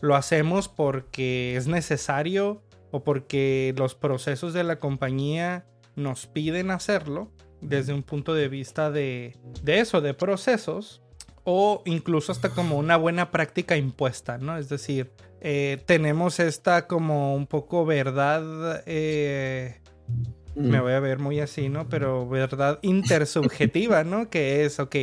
lo 0.00 0.14
hacemos 0.14 0.68
porque 0.68 1.56
es 1.56 1.66
necesario 1.66 2.62
o 2.90 3.04
porque 3.04 3.74
los 3.76 3.94
procesos 3.94 4.52
de 4.52 4.64
la 4.64 4.78
compañía 4.78 5.66
nos 5.96 6.26
piden 6.26 6.70
hacerlo 6.70 7.30
desde 7.60 7.92
un 7.92 8.02
punto 8.02 8.34
de 8.34 8.48
vista 8.48 8.90
de, 8.90 9.36
de 9.62 9.80
eso, 9.80 10.00
de 10.00 10.14
procesos, 10.14 11.02
o 11.44 11.82
incluso 11.84 12.32
hasta 12.32 12.50
como 12.50 12.78
una 12.78 12.96
buena 12.96 13.30
práctica 13.30 13.76
impuesta, 13.76 14.38
¿no? 14.38 14.56
Es 14.56 14.68
decir, 14.68 15.12
eh, 15.40 15.82
tenemos 15.86 16.40
esta 16.40 16.86
como 16.86 17.34
un 17.34 17.46
poco 17.46 17.84
verdad, 17.84 18.82
eh, 18.86 19.80
me 20.54 20.78
mm. 20.78 20.82
voy 20.82 20.92
a 20.92 21.00
ver 21.00 21.18
muy 21.18 21.40
así, 21.40 21.68
¿no? 21.68 21.88
Pero 21.88 22.28
verdad 22.28 22.78
intersubjetiva, 22.82 24.04
¿no? 24.04 24.28
Que 24.30 24.64
es, 24.64 24.80
ok, 24.80 24.96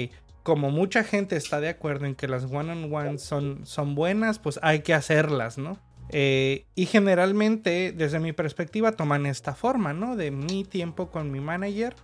como 0.44 0.72
mucha 0.72 1.03
gente 1.03 1.36
está 1.36 1.60
de 1.60 1.70
acuerdo 1.70 2.06
en 2.06 2.15
que 2.15 2.27
las 2.27 2.46
one-on-one 2.46 3.17
son, 3.17 3.65
son 3.65 3.96
buenas, 3.96 4.39
pues 4.39 4.60
hay 4.62 4.79
que 4.79 4.94
hacerlas, 4.94 5.58
¿no? 5.58 5.79
Eh, 6.09 6.65
y 6.75 6.85
generalmente, 6.85 7.91
desde 7.91 8.19
mi 8.19 8.33
perspectiva, 8.33 8.93
toman 8.93 9.25
esta 9.25 9.55
forma, 9.55 9.93
¿no? 9.93 10.15
De 10.15 10.31
mi 10.31 10.63
tiempo 10.63 11.09
con 11.11 11.31
mi 11.31 11.39
manager, 11.39 11.95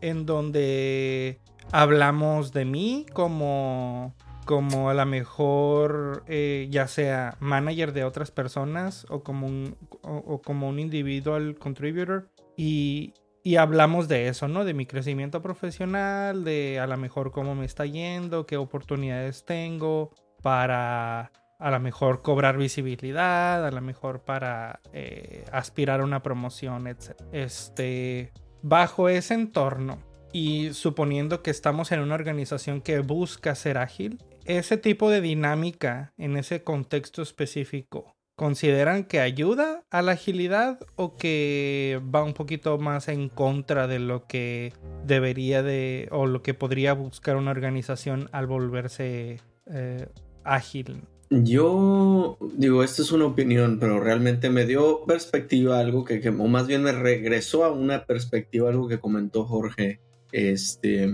en 0.00 0.26
donde 0.26 1.38
hablamos 1.70 2.52
de 2.52 2.64
mí 2.64 3.06
como 3.12 4.14
como 4.44 4.90
a 4.90 4.94
lo 4.94 5.06
mejor 5.06 6.24
eh, 6.26 6.66
ya 6.70 6.88
sea 6.88 7.36
manager 7.40 7.92
de 7.92 8.04
otras 8.04 8.30
personas 8.30 9.06
o 9.08 9.22
como 9.22 9.46
un, 9.46 9.76
o, 10.02 10.42
como 10.42 10.68
un 10.68 10.78
individual 10.80 11.56
contributor 11.58 12.28
y, 12.56 13.14
y, 13.44 13.56
hablamos 13.56 14.08
de 14.08 14.28
eso, 14.28 14.48
¿no? 14.48 14.64
De 14.64 14.74
mi 14.74 14.84
crecimiento 14.84 15.42
profesional, 15.42 16.44
de 16.44 16.80
a 16.80 16.86
lo 16.86 16.96
mejor 16.96 17.30
cómo 17.30 17.54
me 17.54 17.64
está 17.64 17.86
yendo, 17.86 18.46
qué 18.46 18.56
oportunidades 18.56 19.44
tengo 19.44 20.10
para 20.42 21.30
a 21.62 21.70
lo 21.70 21.78
mejor 21.78 22.22
cobrar 22.22 22.56
visibilidad, 22.58 23.64
a 23.64 23.70
lo 23.70 23.80
mejor 23.80 24.24
para 24.24 24.80
eh, 24.92 25.44
aspirar 25.52 26.00
a 26.00 26.04
una 26.04 26.22
promoción, 26.22 26.88
etc. 26.88 27.12
Este, 27.30 28.32
bajo 28.62 29.08
ese 29.08 29.34
entorno 29.34 29.98
y 30.32 30.72
suponiendo 30.72 31.42
que 31.42 31.52
estamos 31.52 31.92
en 31.92 32.00
una 32.00 32.16
organización 32.16 32.80
que 32.80 32.98
busca 32.98 33.54
ser 33.54 33.78
ágil, 33.78 34.18
ese 34.44 34.76
tipo 34.76 35.08
de 35.08 35.20
dinámica 35.20 36.12
en 36.18 36.36
ese 36.36 36.64
contexto 36.64 37.22
específico, 37.22 38.16
¿consideran 38.34 39.04
que 39.04 39.20
ayuda 39.20 39.84
a 39.90 40.02
la 40.02 40.12
agilidad 40.12 40.80
o 40.96 41.16
que 41.16 42.00
va 42.12 42.24
un 42.24 42.34
poquito 42.34 42.76
más 42.78 43.06
en 43.06 43.28
contra 43.28 43.86
de 43.86 44.00
lo 44.00 44.26
que 44.26 44.72
debería 45.04 45.62
de 45.62 46.08
o 46.10 46.26
lo 46.26 46.42
que 46.42 46.54
podría 46.54 46.92
buscar 46.92 47.36
una 47.36 47.52
organización 47.52 48.28
al 48.32 48.48
volverse 48.48 49.40
eh, 49.66 50.08
ágil? 50.42 51.06
Yo 51.34 52.36
digo, 52.56 52.84
esta 52.84 53.00
es 53.00 53.10
una 53.10 53.24
opinión, 53.24 53.78
pero 53.78 54.00
realmente 54.00 54.50
me 54.50 54.66
dio 54.66 55.02
perspectiva 55.06 55.78
algo 55.78 56.04
que, 56.04 56.20
o 56.28 56.46
más 56.46 56.66
bien 56.66 56.82
me 56.82 56.92
regresó 56.92 57.64
a 57.64 57.72
una 57.72 58.04
perspectiva 58.04 58.68
algo 58.68 58.86
que 58.86 59.00
comentó 59.00 59.46
Jorge 59.46 59.98
este, 60.30 61.10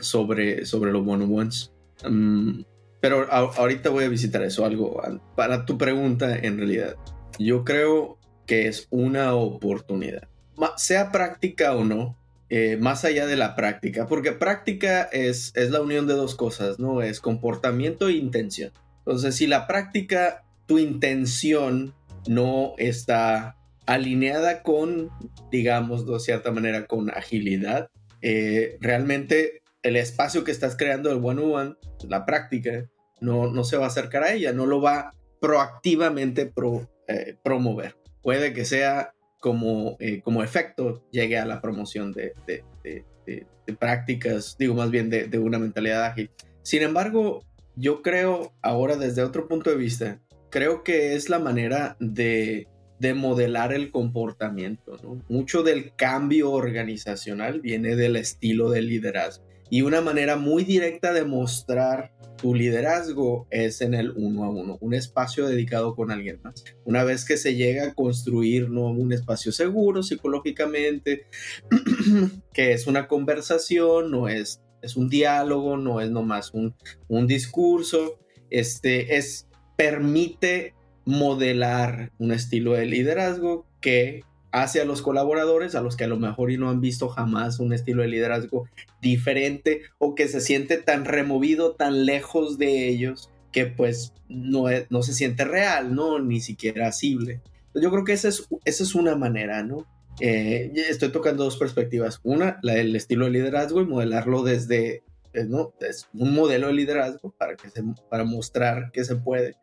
sobre, 0.00 0.64
sobre 0.64 0.90
los 0.90 1.06
one-on-ones. 1.06 1.70
Mm, 2.08 2.62
pero 3.00 3.30
ahorita 3.30 3.90
voy 3.90 4.04
a 4.04 4.08
visitar 4.08 4.42
eso, 4.42 4.64
algo 4.64 5.02
para 5.36 5.66
tu 5.66 5.76
pregunta 5.76 6.34
en 6.38 6.56
realidad. 6.56 6.96
Yo 7.38 7.62
creo 7.62 8.18
que 8.46 8.68
es 8.68 8.86
una 8.88 9.34
oportunidad, 9.34 10.28
sea 10.78 11.12
práctica 11.12 11.76
o 11.76 11.84
no, 11.84 12.16
eh, 12.48 12.78
más 12.78 13.04
allá 13.04 13.26
de 13.26 13.36
la 13.36 13.54
práctica, 13.54 14.06
porque 14.06 14.32
práctica 14.32 15.02
es, 15.02 15.52
es 15.56 15.70
la 15.70 15.82
unión 15.82 16.06
de 16.06 16.14
dos 16.14 16.36
cosas, 16.36 16.78
¿no? 16.78 17.02
Es 17.02 17.20
comportamiento 17.20 18.08
e 18.08 18.12
intención. 18.12 18.72
Entonces, 19.06 19.36
si 19.36 19.46
la 19.46 19.66
práctica, 19.66 20.44
tu 20.66 20.78
intención 20.78 21.94
no 22.28 22.74
está 22.78 23.56
alineada 23.86 24.62
con, 24.62 25.10
digamos, 25.50 26.06
de 26.06 26.20
cierta 26.20 26.52
manera, 26.52 26.86
con 26.86 27.10
agilidad, 27.10 27.88
eh, 28.20 28.78
realmente 28.80 29.62
el 29.82 29.96
espacio 29.96 30.44
que 30.44 30.52
estás 30.52 30.76
creando, 30.76 31.10
el 31.10 31.24
one-on-one, 31.24 31.74
la 32.08 32.24
práctica, 32.24 32.88
no, 33.20 33.50
no 33.50 33.64
se 33.64 33.76
va 33.76 33.84
a 33.84 33.88
acercar 33.88 34.22
a 34.22 34.32
ella, 34.32 34.52
no 34.52 34.66
lo 34.66 34.80
va 34.80 35.12
proactivamente 35.40 36.46
pro, 36.46 36.88
eh, 37.08 37.36
promover. 37.42 37.96
Puede 38.22 38.52
que 38.52 38.64
sea 38.64 39.14
como, 39.40 39.96
eh, 39.98 40.22
como 40.22 40.44
efecto 40.44 41.04
llegue 41.10 41.38
a 41.38 41.44
la 41.44 41.60
promoción 41.60 42.12
de, 42.12 42.34
de 42.46 43.72
prácticas, 43.74 44.56
digo 44.58 44.74
más 44.74 44.90
bien 44.90 45.10
de, 45.10 45.38
una 45.38 45.58
mentalidad 45.58 46.04
ágil. 46.04 46.30
Sin 46.62 46.82
embargo, 46.82 47.44
yo 47.76 48.02
creo, 48.02 48.52
ahora 48.62 48.96
desde 48.96 49.22
otro 49.22 49.48
punto 49.48 49.70
de 49.70 49.76
vista, 49.76 50.20
creo 50.50 50.82
que 50.82 51.14
es 51.14 51.28
la 51.28 51.38
manera 51.38 51.96
de, 52.00 52.68
de 52.98 53.14
modelar 53.14 53.72
el 53.72 53.90
comportamiento. 53.90 54.96
Mucho 55.28 55.62
del 55.62 55.94
cambio 55.96 56.52
organizacional 56.52 57.60
viene 57.60 57.96
del 57.96 58.16
estilo 58.16 58.70
de 58.70 58.82
liderazgo. 58.82 59.44
Y 59.70 59.80
una 59.82 60.02
manera 60.02 60.36
muy 60.36 60.64
directa 60.64 61.14
de 61.14 61.24
mostrar 61.24 62.12
tu 62.36 62.54
liderazgo 62.54 63.46
es 63.50 63.80
en 63.80 63.94
el 63.94 64.10
uno 64.10 64.44
a 64.44 64.50
uno, 64.50 64.76
un 64.80 64.92
espacio 64.92 65.46
dedicado 65.46 65.94
con 65.94 66.10
alguien 66.10 66.40
más. 66.42 66.62
Una 66.84 67.04
vez 67.04 67.24
que 67.24 67.36
se 67.36 67.54
llega 67.54 67.84
a 67.86 67.94
construir 67.94 68.68
¿no? 68.68 68.88
un 68.88 69.12
espacio 69.12 69.50
seguro 69.50 70.02
psicológicamente, 70.02 71.26
que 72.52 72.72
es 72.72 72.86
una 72.86 73.08
conversación, 73.08 74.10
no 74.10 74.28
es 74.28 74.60
es 74.82 74.96
un 74.96 75.08
diálogo, 75.08 75.76
no 75.76 76.00
es 76.00 76.10
nomás 76.10 76.52
un, 76.52 76.74
un 77.08 77.26
discurso, 77.26 78.18
este, 78.50 79.16
es, 79.16 79.48
permite 79.76 80.74
modelar 81.04 82.12
un 82.18 82.32
estilo 82.32 82.74
de 82.74 82.86
liderazgo 82.86 83.66
que 83.80 84.24
hace 84.52 84.80
a 84.80 84.84
los 84.84 85.00
colaboradores, 85.00 85.74
a 85.74 85.80
los 85.80 85.96
que 85.96 86.04
a 86.04 86.08
lo 86.08 86.18
mejor 86.18 86.50
y 86.50 86.58
no 86.58 86.68
han 86.68 86.80
visto 86.80 87.08
jamás 87.08 87.58
un 87.58 87.72
estilo 87.72 88.02
de 88.02 88.08
liderazgo 88.08 88.68
diferente 89.00 89.82
o 89.98 90.14
que 90.14 90.28
se 90.28 90.40
siente 90.40 90.76
tan 90.76 91.04
removido, 91.04 91.72
tan 91.72 92.04
lejos 92.04 92.58
de 92.58 92.88
ellos, 92.88 93.30
que 93.50 93.66
pues 93.66 94.12
no, 94.28 94.64
no 94.90 95.02
se 95.02 95.14
siente 95.14 95.44
real, 95.44 95.94
¿no? 95.94 96.18
Ni 96.18 96.40
siquiera 96.40 96.88
asible. 96.88 97.40
Yo 97.74 97.90
creo 97.90 98.04
que 98.04 98.12
esa 98.12 98.28
es, 98.28 98.46
esa 98.64 98.82
es 98.82 98.94
una 98.94 99.16
manera, 99.16 99.62
¿no? 99.62 99.86
Eh, 100.20 100.72
estoy 100.88 101.10
tocando 101.10 101.44
dos 101.44 101.56
perspectivas. 101.56 102.20
Una, 102.22 102.58
la 102.62 102.74
del 102.74 102.94
estilo 102.96 103.26
de 103.26 103.32
liderazgo 103.32 103.80
y 103.80 103.86
modelarlo 103.86 104.42
desde, 104.42 105.02
eh, 105.32 105.44
¿no? 105.48 105.72
Es 105.80 106.08
un 106.14 106.34
modelo 106.34 106.68
de 106.68 106.74
liderazgo 106.74 107.34
para, 107.36 107.56
que 107.56 107.70
se, 107.70 107.82
para 108.10 108.24
mostrar 108.24 108.90
que 108.92 109.04
se 109.04 109.16
puede. 109.16 109.56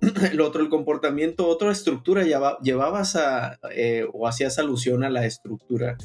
El 0.30 0.40
otro, 0.40 0.62
el 0.62 0.68
comportamiento, 0.68 1.48
otra 1.48 1.72
estructura, 1.72 2.24
llevabas 2.62 3.16
a, 3.16 3.58
eh, 3.72 4.06
o 4.12 4.28
hacías 4.28 4.58
alusión 4.58 5.02
a 5.02 5.10
la 5.10 5.24
estructura. 5.24 5.96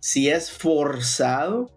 si 0.00 0.28
es 0.28 0.50
forzado, 0.50 1.70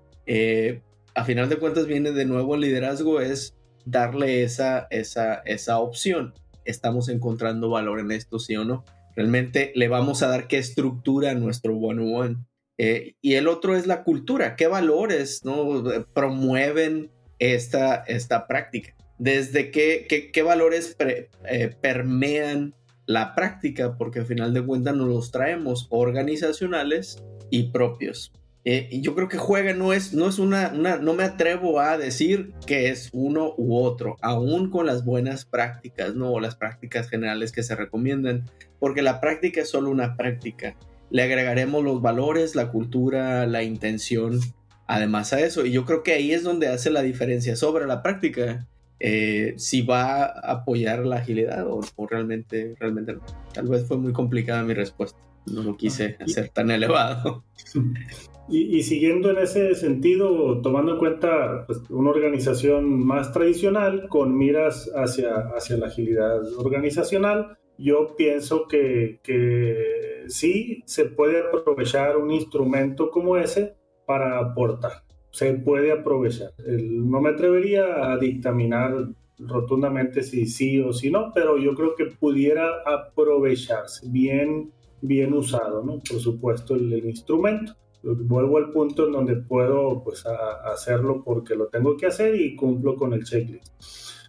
a 1.14 1.24
final 1.24 1.48
de 1.48 1.58
cuentas 1.58 1.86
viene 1.86 2.12
de 2.12 2.26
nuevo 2.26 2.56
el 2.56 2.62
liderazgo, 2.62 3.22
es 3.22 3.56
darle 3.86 4.44
esa, 4.44 4.88
esa, 4.90 5.36
esa 5.46 5.80
opción. 5.80 6.34
Estamos 6.66 7.08
encontrando 7.10 7.70
valor 7.70 8.00
en 8.00 8.12
esto, 8.12 8.40
sí 8.40 8.58
o 8.58 8.66
no 8.66 8.84
Realmente 9.16 9.72
le 9.76 9.88
vamos 9.88 10.24
a 10.24 10.28
dar 10.28 10.48
qué 10.48 10.58
estructura 10.58 11.32
a 11.32 11.36
nuestro 11.36 11.76
one-on-one. 11.76 12.38
Eh, 12.78 13.16
y 13.22 13.36
el 13.36 13.48
otro 13.48 13.76
es 13.76 13.88
la 13.88 14.04
cultura, 14.04 14.56
qué 14.56 14.68
valores 14.68 15.46
¿no? 15.46 15.84
promueven 16.14 17.12
esta, 17.40 18.04
esta 18.08 18.48
práctica. 18.48 18.94
Desde 19.18 19.72
qué, 19.72 20.08
qué, 20.34 20.44
valores 20.44 20.98
eh, 21.00 21.76
permean 21.82 22.76
la 23.06 23.34
práctica, 23.34 23.98
porque 23.98 24.20
al 24.20 24.26
final 24.26 24.54
de 24.54 24.66
cuentas 24.66 24.96
nos 24.96 25.08
los 25.08 25.32
traemos 25.32 25.88
organizacionales 25.90 27.24
y 27.50 27.72
propios. 27.72 28.34
Eh, 28.68 28.90
y 28.92 29.02
yo 29.02 29.14
creo 29.14 29.28
que 29.28 29.38
juega 29.38 29.74
no 29.74 29.94
es, 29.94 30.14
no 30.14 30.28
es 30.28 30.40
una, 30.40 30.72
una, 30.76 30.98
no 30.98 31.14
me 31.14 31.24
atrevo 31.24 31.80
a 31.80 32.00
decir 32.00 32.52
que 32.66 32.90
es 32.90 33.12
uno 33.14 33.54
u 33.58 33.78
otro, 33.78 34.18
aún 34.22 34.72
con 34.72 34.88
las 34.88 35.06
buenas 35.06 35.46
prácticas, 35.46 36.16
¿no? 36.16 36.32
O 36.32 36.40
las 36.40 36.56
prácticas 36.56 37.08
generales 37.08 37.52
que 37.52 37.62
se 37.62 37.76
recomiendan 37.76 38.50
porque 38.80 39.04
la 39.04 39.22
práctica 39.22 39.62
es 39.62 39.70
solo 39.70 39.92
una 39.92 40.18
práctica. 40.18 40.76
Le 41.12 41.22
agregaremos 41.22 41.84
los 41.84 42.02
valores, 42.02 42.56
la 42.56 42.72
cultura, 42.72 43.46
la 43.46 43.62
intención, 43.62 44.40
además 44.88 45.32
a 45.32 45.42
eso. 45.42 45.64
Y 45.64 45.72
yo 45.72 45.86
creo 45.86 46.02
que 46.02 46.14
ahí 46.14 46.32
es 46.32 46.44
donde 46.44 46.68
hace 46.68 46.90
la 46.90 47.04
diferencia 47.04 47.56
sobre 47.56 47.86
la 47.86 48.02
práctica. 48.02 48.68
Eh, 49.00 49.54
si 49.58 49.84
va 49.84 50.24
a 50.24 50.52
apoyar 50.54 51.06
la 51.06 51.18
agilidad 51.18 51.68
o, 51.68 51.82
realmente, 52.08 52.76
realmente 52.80 53.14
no. 53.14 53.22
Tal 53.54 53.68
vez 53.68 53.88
fue 53.88 53.98
muy 53.98 54.12
complicada 54.12 54.64
mi 54.64 54.74
respuesta. 54.74 55.20
No 55.46 55.62
lo 55.62 55.78
quise 55.78 56.18
hacer 56.20 56.50
tan 56.50 56.72
elevado. 56.72 57.44
Y, 58.48 58.84
siguiendo 58.84 59.32
en 59.32 59.40
ese 59.40 59.74
sentido, 59.74 60.62
tomando 60.62 60.94
en 60.94 60.98
cuenta 61.00 61.66
pues, 61.66 61.82
una 61.90 62.12
organización 62.12 63.04
más 63.04 63.32
tradicional 63.32 64.08
con 64.08 64.38
miras 64.38 64.92
hacia, 64.96 65.36
hacia 65.56 65.78
la 65.78 65.88
agilidad 65.88 66.44
organizacional, 66.58 67.58
yo 67.78 68.16
pienso 68.16 68.68
que, 68.68 69.20
que 69.24 70.25
sí 70.28 70.84
se 70.86 71.06
puede 71.06 71.42
aprovechar 71.42 72.18
un 72.18 72.32
instrumento 72.32 73.10
como 73.10 73.38
ese 73.38 73.75
para 74.06 74.40
aportar. 74.40 75.04
Se 75.32 75.52
puede 75.54 75.92
aprovechar. 75.92 76.52
no 76.68 77.22
me 77.22 77.30
atrevería 77.30 78.12
a 78.12 78.18
dictaminar 78.18 79.10
rotundamente 79.38 80.24
si 80.24 80.46
sí 80.46 80.80
o 80.80 80.94
si 80.94 81.10
no, 81.10 81.32
pero 81.34 81.58
yo 81.58 81.75
creo 81.75 81.96
que 81.96 82.06
pudiera 82.06 82.70
aprovecharse 82.86 84.08
bien, 84.10 84.72
bien 85.02 85.34
usado, 85.34 85.84
¿no? 85.84 86.02
Por 86.10 86.20
supuesto, 86.20 86.75
el, 86.75 86.94
instrumento. 87.06 87.75
Vuelvo 88.06 88.58
al 88.58 88.72
punto 88.72 89.08
en 89.08 89.12
donde 89.12 89.36
puedo 89.36 90.04
pues, 90.04 90.24
hacerlo 90.26 91.24
porque 91.24 91.56
lo 91.56 91.68
tengo 91.68 91.98
que 91.98 92.06
hacer 92.06 92.36
y 92.40 92.56
cumplo 92.56 92.96
con 92.96 93.14
el 93.14 93.24
checklist. 93.24 93.74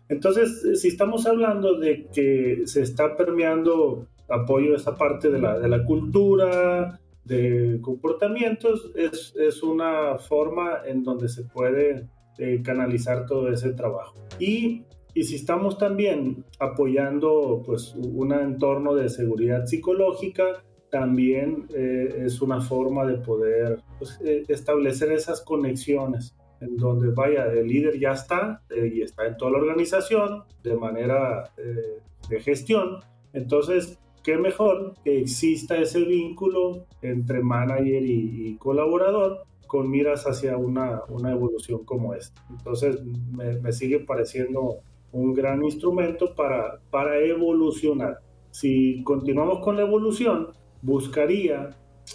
Entonces, 0.08 0.80
si 0.80 0.88
estamos 0.88 1.26
hablando 1.26 1.78
de 1.78 2.06
que 2.06 2.62
se 2.64 2.82
está 2.82 3.16
permeando 3.16 4.06
apoyo 4.28 4.74
a 4.74 4.76
esa 4.76 4.96
parte 4.96 5.30
de 5.30 5.40
la, 5.40 5.58
de 5.58 5.68
la 5.68 5.84
cultura, 5.84 7.00
de 7.24 7.80
comportamientos, 7.82 8.90
es, 8.94 9.34
es, 9.36 9.62
una 9.62 10.16
forma 10.18 10.82
en 10.86 11.02
donde 11.02 11.28
se 11.28 11.42
puede 11.42 12.08
eh, 12.38 12.62
canalizar 12.62 13.26
todo 13.26 13.50
ese 13.50 13.72
trabajo. 13.72 14.14
Y, 14.38 14.84
y, 15.12 15.24
si 15.24 15.34
estamos 15.34 15.76
también 15.76 16.44
apoyando 16.60 17.62
pues, 17.66 17.94
un 17.96 18.32
entorno 18.32 18.94
de 18.94 19.08
seguridad 19.08 19.66
psicológica, 19.66 20.62
también 20.90 21.66
eh, 21.74 22.22
es 22.24 22.40
una 22.40 22.60
forma 22.60 23.04
de 23.04 23.18
poder 23.18 23.82
pues, 23.98 24.18
eh, 24.24 24.44
establecer 24.48 25.12
esas 25.12 25.40
conexiones 25.42 26.34
en 26.60 26.76
donde 26.76 27.10
vaya, 27.10 27.46
el 27.52 27.68
líder 27.68 27.98
ya 27.98 28.12
está 28.12 28.62
eh, 28.70 28.90
y 28.94 29.02
está 29.02 29.26
en 29.26 29.36
toda 29.36 29.52
la 29.52 29.58
organización 29.58 30.44
de 30.62 30.74
manera 30.74 31.52
de 32.30 32.40
gestión. 32.40 33.00
Entonces, 33.34 33.98
qué 34.22 34.38
mejor 34.38 34.94
que 35.04 35.20
exista 35.20 35.76
ese 35.76 36.00
vínculo 36.00 36.86
entre 37.02 37.42
manager 37.42 38.02
y, 38.04 38.56
colaborador 38.56 39.44
con 39.66 39.90
miras 39.90 40.24
hacia 40.24 40.56
una, 40.56 41.02
una, 41.08 41.32
evolución 41.32 41.84
como 41.84 42.14
esta. 42.14 42.40
Entonces 42.50 43.02
me, 43.04 43.60
me, 43.60 43.72
sigue 43.72 44.00
pareciendo 44.00 44.78
un 45.12 45.34
gran 45.34 45.62
instrumento 45.62 46.34
para, 46.34 46.80
para 46.90 47.18
evolucionar. 47.18 48.20
Si 48.50 49.02
continuamos 49.02 49.58
con 49.58 49.76
la 49.76 49.82
evolución, 49.82 50.48
buscaría 50.86 51.70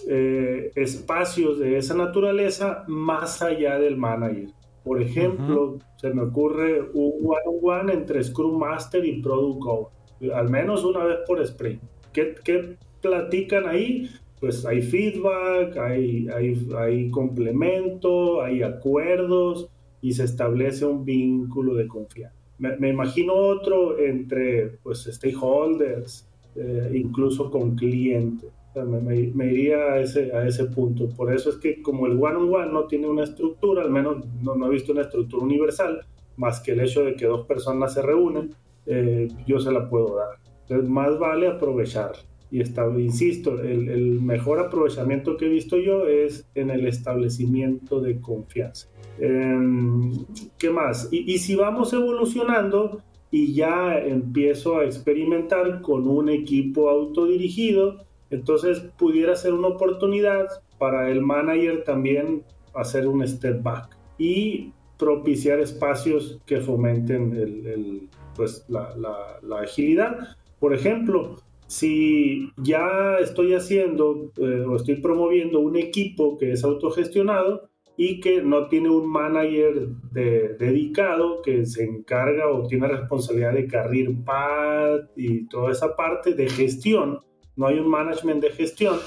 eh, 0.07 0.71
espacios 0.75 1.59
de 1.59 1.77
esa 1.77 1.93
naturaleza 1.93 2.85
más 2.87 3.41
allá 3.41 3.77
del 3.77 3.97
manager. 3.97 4.47
Por 4.83 5.01
ejemplo, 5.01 5.77
se 5.97 6.09
me 6.11 6.23
ocurre 6.23 6.81
un 6.93 7.11
one-on-one 7.23 7.93
entre 7.93 8.23
Scrum 8.23 8.57
Master 8.57 9.05
y 9.05 9.21
Product 9.21 9.61
Owner, 9.65 10.33
al 10.33 10.49
menos 10.49 10.83
una 10.85 11.03
vez 11.03 11.17
por 11.27 11.39
sprint. 11.41 11.81
¿Qué, 12.13 12.33
qué 12.43 12.77
platican 13.01 13.67
ahí? 13.67 14.09
Pues 14.39 14.65
hay 14.65 14.81
feedback, 14.81 15.77
hay, 15.77 16.27
hay, 16.29 16.67
hay 16.75 17.11
complemento, 17.11 18.41
hay 18.41 18.63
acuerdos 18.63 19.69
y 20.01 20.13
se 20.13 20.23
establece 20.23 20.85
un 20.85 21.05
vínculo 21.05 21.75
de 21.75 21.87
confianza. 21.87 22.35
Me, 22.57 22.75
me 22.77 22.89
imagino 22.89 23.33
otro 23.35 23.99
entre 23.99 24.79
pues, 24.81 25.03
stakeholders, 25.03 26.27
eh, 26.55 26.91
incluso 26.95 27.51
con 27.51 27.75
clientes 27.75 28.49
me, 28.75 29.45
iría 29.45 29.77
a 29.93 29.99
ese, 29.99 30.35
a 30.35 30.47
ese 30.47 30.65
punto. 30.65 31.09
Por 31.09 31.33
eso 31.33 31.49
es 31.49 31.57
que 31.57 31.81
como 31.81 32.07
el 32.07 32.13
one-on-one 32.13 32.71
no 32.71 32.85
tiene 32.85 33.07
una 33.07 33.23
estructura, 33.23 33.83
al 33.83 33.91
menos 33.91 34.25
no, 34.41 34.55
no, 34.55 34.67
he 34.67 34.69
visto 34.69 34.91
una 34.91 35.01
estructura 35.01 35.43
universal, 35.43 36.05
más 36.37 36.59
que 36.61 36.71
el 36.71 36.79
hecho 36.81 37.03
de 37.03 37.15
que 37.15 37.25
dos 37.25 37.45
personas 37.45 37.93
se 37.93 38.01
reúnen, 38.01 38.55
eh, 38.85 39.27
yo 39.45 39.59
se 39.59 39.71
la 39.71 39.89
puedo 39.89 40.15
dar. 40.15 40.39
Entonces, 40.61 40.89
más 40.89 41.19
vale 41.19 41.47
aprovechar. 41.47 42.13
Y 42.49 42.61
está, 42.61 42.85
insisto, 42.97 43.61
el, 43.61 43.87
el, 43.87 44.21
mejor 44.21 44.59
aprovechamiento 44.59 45.37
que 45.37 45.45
he 45.45 45.49
visto 45.49 45.77
yo 45.77 46.07
es 46.07 46.49
en 46.53 46.69
el 46.69 46.85
establecimiento 46.85 48.01
de 48.01 48.19
confianza. 48.19 48.89
Em, 49.19 50.11
¿Qué 50.57 50.69
más? 50.69 51.07
Y, 51.11 51.31
y 51.31 51.37
si 51.37 51.55
vamos 51.55 51.93
evolucionando 51.93 53.01
y 53.31 53.53
ya 53.53 53.97
empiezo 53.97 54.79
a 54.79 54.85
experimentar 54.85 55.81
con 55.81 56.07
un 56.07 56.27
equipo 56.27 56.89
autodirigido, 56.89 58.05
entonces 58.31 58.79
pudiera 58.97 59.35
ser 59.35 59.53
una 59.53 59.67
oportunidad 59.67 60.47
para 60.77 61.09
el 61.09 61.21
manager 61.21 61.83
también 61.83 62.43
hacer 62.73 63.07
un 63.07 63.27
step 63.27 63.61
back 63.61 63.97
y 64.17 64.73
propiciar 64.97 65.59
espacios 65.59 66.39
que 66.45 66.61
fomenten 66.61 68.09
pues, 68.35 68.65
la, 68.69 69.59
agilidad. 69.61 70.37
Por 70.59 70.73
ejemplo, 70.73 71.37
si 71.67 72.51
ya 72.57 73.17
estoy 73.19 73.53
haciendo 73.53 74.31
eh, 74.37 74.65
o 74.67 74.75
estoy 74.75 74.97
promoviendo 75.01 75.59
un 75.59 75.75
equipo 75.75 76.37
que 76.37 76.51
es 76.51 76.63
autogestionado 76.63 77.69
y 77.97 78.19
que 78.19 78.41
no 78.41 78.67
tiene 78.67 78.89
un 78.89 79.07
manager 79.07 79.89
dedicado 80.11 81.41
que 81.41 81.65
se 81.65 81.83
encarga 81.83 82.47
o 82.47 82.67
tiene 82.67 82.87
responsabilidad 82.87 83.53
de 83.53 83.67
carril 83.67 84.23
path 84.23 85.09
y 85.15 85.47
toda 85.47 85.71
esa 85.71 85.95
parte 85.95 86.33
de 86.33 86.49
gestión, 86.49 87.21
no 87.55 87.67
hay 87.67 87.79
un 87.79 87.89
management 87.89 88.41
de 88.41 88.51
gestión. 88.51 88.99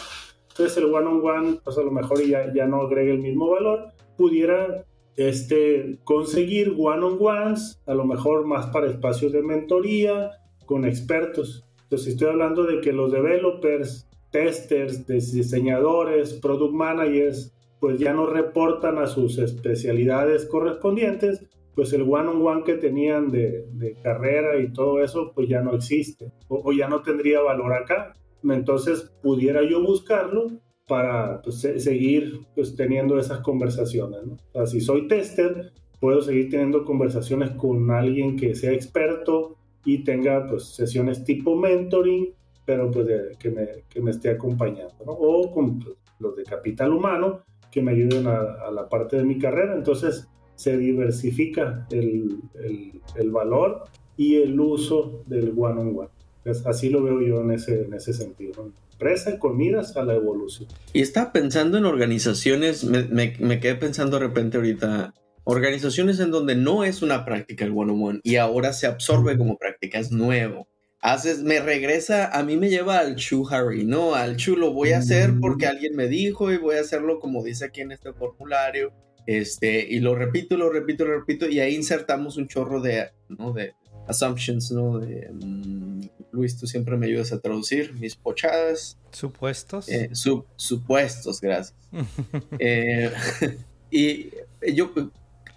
Entonces 0.51 0.77
el 0.77 0.85
one-on-one, 0.85 1.59
pues 1.65 1.79
a 1.79 1.83
lo 1.83 1.91
mejor 1.91 2.23
ya, 2.23 2.53
ya 2.55 2.67
no 2.67 2.83
agrega 2.83 3.13
el 3.13 3.19
mismo 3.19 3.51
valor, 3.51 3.89
pudiera 4.17 4.85
este, 5.17 5.99
conseguir 6.05 6.75
one-on-ones, 6.79 7.83
a 7.87 7.95
lo 7.95 8.05
mejor 8.05 8.47
más 8.47 8.67
para 8.67 8.87
espacios 8.87 9.33
de 9.33 9.43
mentoría, 9.43 10.31
con 10.65 10.85
expertos. 10.85 11.65
Entonces 11.83 12.13
estoy 12.13 12.29
hablando 12.29 12.65
de 12.65 12.81
que 12.81 12.93
los 12.93 13.11
developers, 13.11 14.09
testers, 14.31 15.07
diseñadores, 15.07 16.35
product 16.35 16.73
managers, 16.73 17.53
pues 17.81 17.99
ya 17.99 18.13
no 18.13 18.27
reportan 18.27 18.99
a 18.99 19.09
sus 19.09 19.39
especialidades 19.39 20.47
correspondientes, 20.47 21.45
pues 21.75 21.93
el 21.93 22.03
one-on-one 22.03 22.63
que 22.63 22.75
tenían 22.75 23.33
de, 23.33 23.97
carrera 24.05 24.59
y 24.59 24.73
todo 24.73 25.03
eso, 25.03 25.33
pues 25.35 25.49
ya 25.49 25.61
no 25.61 25.75
existe 25.75 26.33
o 26.47 26.73
ya 26.73 26.87
no 26.87 27.03
tendría 27.03 27.41
valor 27.41 27.75
acá 27.75 28.15
entonces 28.53 29.13
pudiera 29.23 29.63
yo 29.63 29.83
buscarlo 29.83 30.49
para 30.87 31.41
pues, 31.43 31.61
seguir 31.61 32.47
pues, 32.55 32.77
teniendo 32.77 33.19
esas 33.19 33.41
conversaciones. 33.41 34.21
¿no? 34.25 34.67
Si 34.67 34.81
soy 34.81 35.09
tester, 35.09 35.73
puedo 36.01 36.21
seguir 36.21 36.51
teniendo 36.51 36.85
conversaciones 36.85 37.51
con 37.53 37.91
alguien 37.91 38.37
que 38.37 38.55
sea 38.55 38.73
experto 38.73 39.57
y 39.85 40.05
tenga 40.05 40.47
pues, 40.47 40.65
sesiones 40.75 41.25
tipo 41.25 41.57
mentoring, 41.57 42.35
pero 42.67 42.91
pues, 42.91 43.09
que, 43.39 43.51
me, 43.51 44.11
esté 44.11 44.31
acompañando. 44.31 44.95
O 45.07 45.51
con 45.53 45.79
pues, 45.79 45.97
los 46.19 46.37
de 46.37 46.45
capital 46.45 46.93
humano 46.93 47.43
que 47.71 47.83
me 47.83 47.93
ayuden 47.93 48.27
a, 48.27 48.71
la 48.71 48.89
parte 48.89 49.17
de 49.17 49.25
mi 49.25 49.39
carrera. 49.39 49.75
Entonces 49.75 50.29
se 50.55 50.77
diversifica 50.77 51.87
el 51.91 53.31
valor 53.33 53.85
y 54.17 54.37
el 54.37 54.59
uso 54.59 55.25
del 55.27 55.53
one-on-one. 55.57 56.09
-on 56.09 56.09
-one 56.09 56.24
así 56.67 56.91
lo 56.91 57.03
veo 57.03 57.21
yo 57.21 57.41
en 57.41 57.53
ese, 57.53 57.83
en 57.83 57.95
ese 57.95 58.13
sentido. 58.13 58.73
Empresa 58.93 59.39
con 59.39 59.57
miras 59.57 59.97
a 59.97 60.05
la 60.05 60.15
evolución. 60.15 60.69
Y 60.93 61.01
estaba 61.03 61.33
pensando 61.33 61.79
en 61.79 61.85
organizaciones, 61.85 62.85
me, 62.85 63.05
me, 63.05 63.61
quedé 63.61 63.75
pensando 63.75 64.19
de 64.19 64.27
repente 64.27 64.57
ahorita, 64.57 65.15
organizaciones 65.45 66.21
en 66.21 66.31
donde 66.31 66.55
no 66.55 66.85
es 66.85 67.03
una 67.03 67.25
práctica 67.25 67.65
el 67.65 67.73
one-on-one 67.73 68.21
y 68.23 68.37
ahora 68.37 68.73
se 68.73 68.87
absorbe 68.87 69.37
como 69.37 69.59
práctica, 69.59 69.99
es 69.99 70.13
nuevo. 70.13 70.69
Haces, 71.01 71.43
me 71.43 71.61
regresa, 71.61 72.29
a 72.29 72.43
mí 72.45 72.57
me 72.57 72.71
lleva 72.71 72.99
al 72.99 73.17
Chu 73.17 73.47
Harry, 73.51 73.85
¿no? 73.85 74.15
Al 74.15 74.37
Chu 74.37 74.57
lo 74.57 74.73
voy 74.73 74.93
a 74.93 74.99
hacer 74.99 75.33
mm. 75.33 75.41
porque 75.41 75.67
alguien 75.67 75.95
me 75.95 76.09
dijo 76.09 76.51
y 76.51 76.57
voy 76.57 76.77
a 76.77 76.81
hacerlo 76.81 77.21
como 77.21 77.45
dice 77.45 77.67
aquí 77.67 77.83
en 77.83 77.93
este 77.93 78.15
formulario. 78.15 78.93
Este, 79.27 79.87
y 79.89 80.01
lo 80.01 80.15
repito, 80.15 80.57
lo 80.57 80.71
repito, 80.71 81.05
lo 81.05 81.19
repito, 81.19 81.49
y 81.49 81.61
ahí 81.61 81.75
insertamos 81.75 82.37
un 82.37 82.47
chorro 82.47 82.81
de, 82.81 83.11
¿no? 83.29 83.53
de 83.53 83.75
assumptions, 84.07 84.71
¿no? 84.71 84.99
De, 84.99 85.31
mm, 85.33 86.01
Luis, 86.33 86.59
tú 86.59 86.67
siempre 86.67 86.97
me 86.97 87.07
ayudas 87.07 87.33
a 87.33 87.41
traducir 87.41 87.95
mis 87.95 88.17
pochadas. 88.17 88.99
Supuestos. 89.13 89.89
Eh, 89.89 90.11
supuestos, 90.57 91.41
gracias. 91.41 91.75
Eh, 92.59 93.13
y 93.91 94.31
yo, 94.75 94.93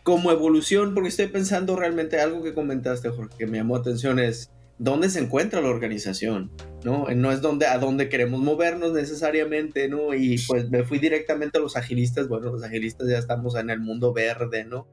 como 0.04 0.32
evolución, 0.32 0.94
porque 0.94 1.10
estoy 1.10 1.28
pensando 1.28 1.76
realmente 1.76 2.20
algo 2.20 2.44
que 2.44 2.54
comentaste, 2.54 3.10
Jorge, 3.10 3.36
que 3.38 3.48
me 3.48 3.58
llamó 3.58 3.76
atención 3.76 4.20
es 4.20 4.52
dónde 4.80 5.10
se 5.10 5.20
encuentra 5.20 5.62
la 5.62 5.70
organización, 5.70 6.52
¿no? 6.84 7.08
No 7.16 7.32
es 7.32 7.42
donde, 7.42 7.66
a 7.66 7.78
dónde 7.80 8.10
queremos 8.10 8.40
movernos 8.42 8.94
necesariamente, 8.94 9.90
¿no? 9.90 10.14
Y 10.14 10.38
pues 10.48 10.70
me 10.70 10.84
fui 10.84 11.00
directamente 11.00 11.58
a 11.58 11.62
los 11.62 11.76
agilistas, 11.76 12.28
bueno, 12.28 12.52
los 12.52 12.64
agilistas 12.64 13.10
ya 13.10 13.18
estamos 13.18 13.56
en 13.56 13.70
el 13.70 13.80
mundo 13.80 14.14
verde, 14.14 14.66
¿no? 14.66 14.88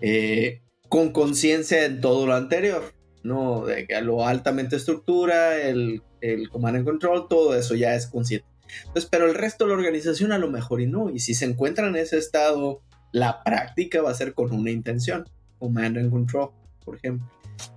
Eh, 0.00 0.62
con 0.88 1.12
conciencia 1.12 1.84
en 1.84 2.00
todo 2.00 2.26
lo 2.26 2.34
anterior, 2.34 2.94
¿no? 3.22 3.66
De 3.66 3.86
lo 4.02 4.26
altamente 4.26 4.76
estructura, 4.76 5.60
el, 5.60 6.02
el 6.20 6.48
command 6.48 6.76
and 6.76 6.84
control, 6.84 7.28
todo 7.28 7.54
eso 7.54 7.74
ya 7.74 7.94
es 7.94 8.06
consciente. 8.06 8.46
Entonces, 8.86 9.08
pero 9.10 9.26
el 9.26 9.34
resto 9.34 9.64
de 9.64 9.70
la 9.70 9.76
organización 9.76 10.32
a 10.32 10.38
lo 10.38 10.50
mejor 10.50 10.80
y 10.80 10.86
no. 10.86 11.10
Y 11.10 11.20
si 11.20 11.34
se 11.34 11.44
encuentra 11.44 11.88
en 11.88 11.96
ese 11.96 12.18
estado, 12.18 12.82
la 13.12 13.42
práctica 13.42 14.02
va 14.02 14.10
a 14.10 14.14
ser 14.14 14.34
con 14.34 14.52
una 14.52 14.70
intención. 14.70 15.28
Command 15.58 15.98
and 15.98 16.10
control, 16.10 16.50
por 16.84 16.96
ejemplo. 16.96 17.26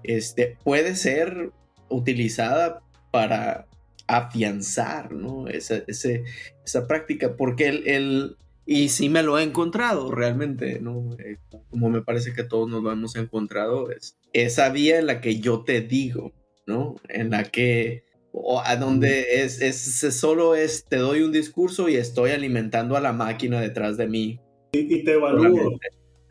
Este, 0.04 0.58
puede 0.64 0.96
ser 0.96 1.52
utilizada 1.90 2.82
para 3.12 3.68
afianzar, 4.08 5.12
¿no? 5.12 5.48
Esa, 5.48 5.82
esa 5.88 6.88
práctica, 6.88 7.36
porque 7.36 7.70
el, 7.70 8.38
y 8.72 8.88
sí 8.88 9.10
me 9.10 9.22
lo 9.22 9.38
he 9.38 9.44
encontrado 9.44 10.12
realmente, 10.12 10.80
¿no? 10.80 11.10
Eh, 11.20 11.40
como 11.70 11.90
me 11.90 12.02
parece 12.02 12.32
que 12.32 12.46
todos 12.46 12.70
nos 12.70 12.82
lo 12.82 12.90
hemos 12.94 13.18
encontrado, 13.18 13.92
es 13.92 14.18
esa 14.32 14.70
vía 14.70 14.98
en 14.98 15.08
la 15.08 15.20
que 15.20 15.42
yo 15.42 15.66
te 15.66 15.82
digo, 15.82 16.32
¿no? 16.66 16.96
En 17.10 17.32
la 17.32 17.44
que, 17.44 18.06
o 18.32 18.62
a 18.64 18.78
donde 18.78 19.44
es, 19.44 19.62
es, 19.62 19.78
solo 20.16 20.56
es, 20.56 20.86
te 20.86 20.96
doy 20.96 21.22
un 21.22 21.34
discurso 21.34 21.90
y 21.90 21.98
estoy 21.98 22.32
alimentando 22.32 22.96
a 22.96 23.02
la 23.02 23.12
máquina 23.12 23.60
detrás 23.60 23.98
de 23.98 24.08
mí. 24.08 24.40
Y, 24.72 25.04
te 25.04 25.16
evalúo. 25.16 25.78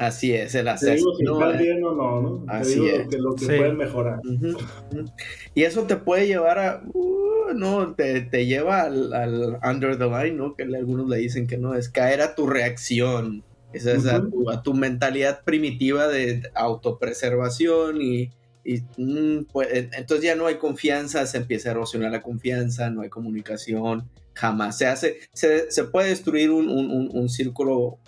Así 0.01 0.33
es, 0.33 0.55
el 0.55 0.67
hacer. 0.67 0.99
si 0.99 1.25
¿no? 1.25 1.53
bien 1.59 1.85
o 1.85 1.95
no, 1.95 2.23
¿no? 2.23 2.45
Así 2.49 2.77
te 2.77 2.81
digo 2.81 2.87
es. 2.87 3.05
Lo 3.05 3.09
que, 3.11 3.19
lo 3.19 3.35
que 3.35 3.47
puedes 3.59 3.75
mejorar. 3.75 4.21
Y 5.55 5.65
eso 5.65 5.83
te 5.83 5.97
puede 5.97 6.27
llevar 6.27 6.59
a, 6.59 6.83
uh, 6.95 7.53
no, 7.55 7.93
te, 7.93 8.23
te 8.23 8.47
lleva 8.47 8.81
al, 8.81 9.13
al, 9.13 9.59
under 9.63 9.99
the 9.99 10.07
line, 10.07 10.39
¿no? 10.39 10.55
Que 10.57 10.63
algunos 10.63 11.07
le 11.07 11.19
dicen 11.19 11.47
que 11.47 11.59
no, 11.59 11.75
es 11.75 11.91
caer 11.91 12.23
a 12.23 12.35
tu 12.35 12.47
reacción, 12.47 13.45
esa 13.75 13.93
es 13.93 14.07
a, 14.07 14.23
tu, 14.23 14.49
a, 14.49 14.63
tu, 14.63 14.73
mentalidad 14.73 15.45
primitiva 15.45 16.09
de 16.09 16.51
autopreservación 16.55 18.01
y, 18.01 18.31
y 18.65 18.81
mm, 18.97 19.49
pues, 19.53 19.69
entonces 19.71 20.25
ya 20.25 20.35
no 20.35 20.47
hay 20.47 20.55
confianza, 20.55 21.27
se 21.27 21.37
empieza 21.37 21.69
a 21.69 21.73
erosionar 21.73 22.11
la 22.11 22.23
confianza, 22.23 22.89
no 22.89 23.03
hay 23.03 23.11
comunicación, 23.11 24.09
jamás 24.35 24.79
se 24.79 24.87
hace, 24.87 25.19
se, 25.33 25.85
puede 25.85 26.11
destruir 26.11 26.51
un, 26.51 27.29
círculo, 27.29 27.99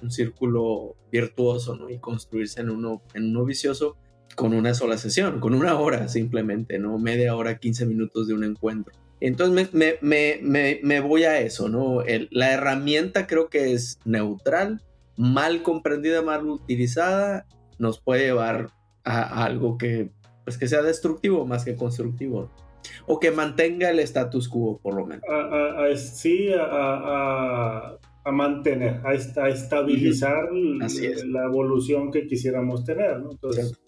virtuoso. 1.11 1.91
Y 1.91 1.99
construirse 1.99 2.61
en 2.61 2.71
uno, 2.71 3.03
vicioso 3.45 3.97
con 4.35 4.55
una 4.55 4.75
sola 4.75 4.97
sesión, 4.97 5.41
con 5.41 5.55
una 5.55 5.79
hora 5.79 6.09
simplemente, 6.09 6.79
¿no? 6.79 6.99
Media 6.99 7.37
hora, 7.37 7.59
15 7.59 7.87
minutos 7.87 8.29
de 8.29 8.35
un 8.35 8.45
encuentro. 8.45 8.95
Entonces 9.21 9.73
me, 9.73 11.01
voy 11.01 11.25
a 11.25 11.41
eso, 11.41 11.69
¿no? 11.69 12.03
La 12.31 12.53
herramienta 12.53 13.27
creo 13.27 13.49
que 13.49 13.73
es 13.73 14.01
neutral, 14.05 14.83
mal 15.17 15.63
comprendida, 15.63 16.23
mal 16.23 16.47
utilizada, 16.47 17.47
nos 17.79 18.01
puede 18.01 18.25
llevar 18.25 18.71
a, 19.05 19.45
algo 19.45 19.79
que, 19.79 20.11
pues 20.45 20.59
que 20.59 20.67
sea 20.67 20.83
destructivo 20.83 21.47
más 21.47 21.65
que 21.65 21.77
constructivo. 21.77 22.51
O 23.07 23.19
que 23.19 23.31
mantenga 23.31 23.91
el 23.91 23.99
status 24.01 24.49
quo, 24.49 24.79
por 24.83 24.95
lo 24.95 25.07
menos. 25.07 25.25
sí, 25.97 26.51
a, 26.59 27.97
mantener, 28.33 29.01
a, 29.05 29.15
estabilizar 29.49 30.53
la 30.53 31.45
evolución 31.45 32.11
que 32.11 32.27
quisiéramos 32.27 32.85
tener. 32.85 33.21
¿no? 33.21 33.33
Entonces, 33.33 33.79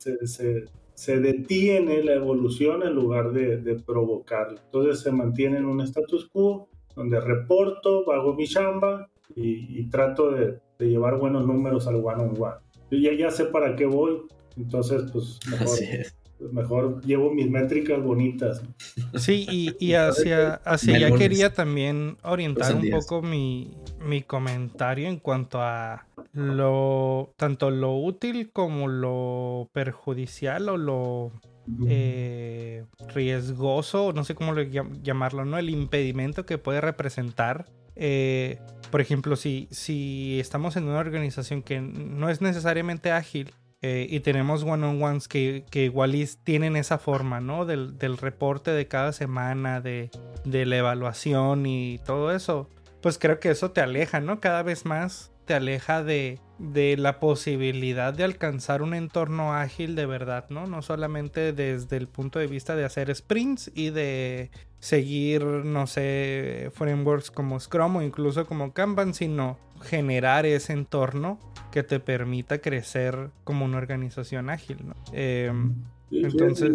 eh, 0.00 0.64
se, 0.94 1.20
detiene 1.20 2.02
la 2.02 2.14
evolución 2.14 2.82
en 2.82 2.94
lugar 2.94 3.32
de, 3.32 3.58
de 3.58 3.74
provocarla. 3.74 4.60
Entonces, 4.64 5.00
se 5.00 5.12
mantiene 5.12 5.58
en 5.58 5.66
un 5.66 5.80
status 5.80 6.28
quo 6.28 6.68
donde 6.94 7.20
reporto, 7.20 8.10
hago 8.12 8.34
mi 8.34 8.46
chamba 8.46 9.08
y, 9.34 9.88
trato 9.88 10.30
de, 10.30 10.60
llevar 10.78 11.18
buenos 11.18 11.46
números 11.46 11.86
al 11.86 11.96
one 11.96 12.22
on 12.22 12.34
one. 12.38 12.56
Yo 12.90 12.98
ya, 12.98 13.16
ya 13.16 13.30
sé 13.30 13.46
para 13.46 13.74
qué 13.74 13.86
voy, 13.86 14.22
entonces 14.56 15.10
pues 15.12 15.38
mejor, 15.50 15.78
pues, 16.38 16.52
mejor 16.52 17.00
llevo 17.04 17.32
mis 17.32 17.50
métricas 17.50 18.02
bonitas. 18.02 18.62
Sí, 19.14 19.46
y, 19.50 19.76
y 19.78 19.94
hacia, 19.94 20.54
hacia 20.54 20.96
allá 20.96 21.16
quería 21.16 21.52
también 21.52 22.16
orientar 22.22 22.74
un 22.74 22.90
poco 22.90 23.22
mi, 23.22 23.74
mi 24.00 24.22
comentario 24.22 25.08
en 25.08 25.18
cuanto 25.18 25.60
a 25.60 26.06
lo 26.32 27.32
tanto 27.36 27.70
lo 27.70 27.96
útil 27.96 28.50
como 28.52 28.88
lo 28.88 29.68
perjudicial 29.72 30.68
o 30.68 30.76
lo 30.76 31.32
eh, 31.88 32.84
riesgoso, 33.14 34.12
no 34.12 34.24
sé 34.24 34.34
cómo 34.34 34.54
llamarlo, 35.02 35.44
¿no? 35.44 35.58
El 35.58 35.70
impedimento 35.70 36.44
que 36.44 36.58
puede 36.58 36.80
representar 36.80 37.66
eh, 37.96 38.58
por 38.90 39.00
ejemplo, 39.00 39.36
si, 39.36 39.68
si 39.70 40.38
estamos 40.40 40.76
en 40.76 40.84
una 40.84 40.98
organización 40.98 41.62
que 41.62 41.80
no 41.80 42.28
es 42.28 42.40
necesariamente 42.40 43.10
ágil 43.10 43.52
eh, 43.86 44.06
y 44.08 44.20
tenemos 44.20 44.62
one-on-ones 44.62 45.28
que, 45.28 45.66
que, 45.70 45.84
igual 45.84 46.16
tienen 46.42 46.74
esa 46.74 46.96
forma, 46.96 47.42
¿no? 47.42 47.66
Del, 47.66 48.16
reporte 48.16 48.70
de 48.70 48.88
cada 48.88 49.12
semana, 49.12 49.82
de, 49.82 50.10
de, 50.46 50.64
la 50.64 50.78
evaluación 50.78 51.66
y 51.66 51.98
todo 51.98 52.32
eso, 52.32 52.70
pues 53.02 53.18
creo 53.18 53.40
que 53.40 53.50
eso 53.50 53.72
te 53.72 53.82
aleja, 53.82 54.20
¿no? 54.20 54.40
Cada 54.40 54.62
vez 54.62 54.86
más 54.86 55.32
te 55.44 55.52
aleja 55.52 56.02
de, 56.02 56.40
de 56.58 56.96
la 56.96 57.20
posibilidad 57.20 58.14
de 58.14 58.24
alcanzar 58.24 58.80
un 58.80 58.94
entorno 58.94 59.52
ágil 59.52 59.96
de 59.96 60.06
verdad, 60.06 60.46
¿no? 60.48 60.66
No 60.66 60.80
solamente 60.80 61.52
desde 61.52 61.98
el 61.98 62.08
punto 62.08 62.38
de 62.38 62.46
vista 62.46 62.76
de 62.76 62.86
hacer 62.86 63.14
sprints 63.14 63.70
y 63.74 63.90
de 63.90 64.50
seguir, 64.78 65.44
no 65.44 65.86
sé, 65.86 66.70
frameworks 66.72 67.30
como 67.30 67.60
Scrum 67.60 67.96
o 67.96 68.02
incluso 68.02 68.46
como 68.46 68.72
Kanban, 68.72 69.12
sino 69.12 69.58
generar 69.82 70.46
ese 70.46 70.72
entorno 70.72 71.38
que 71.74 71.82
te 71.82 71.98
permita 71.98 72.60
crecer 72.60 73.30
como 73.42 73.64
una 73.64 73.78
organización 73.78 74.48
ágil, 74.48 74.76
¿no? 74.86 74.94
Em, 75.12 75.74
entonces... 76.12 76.70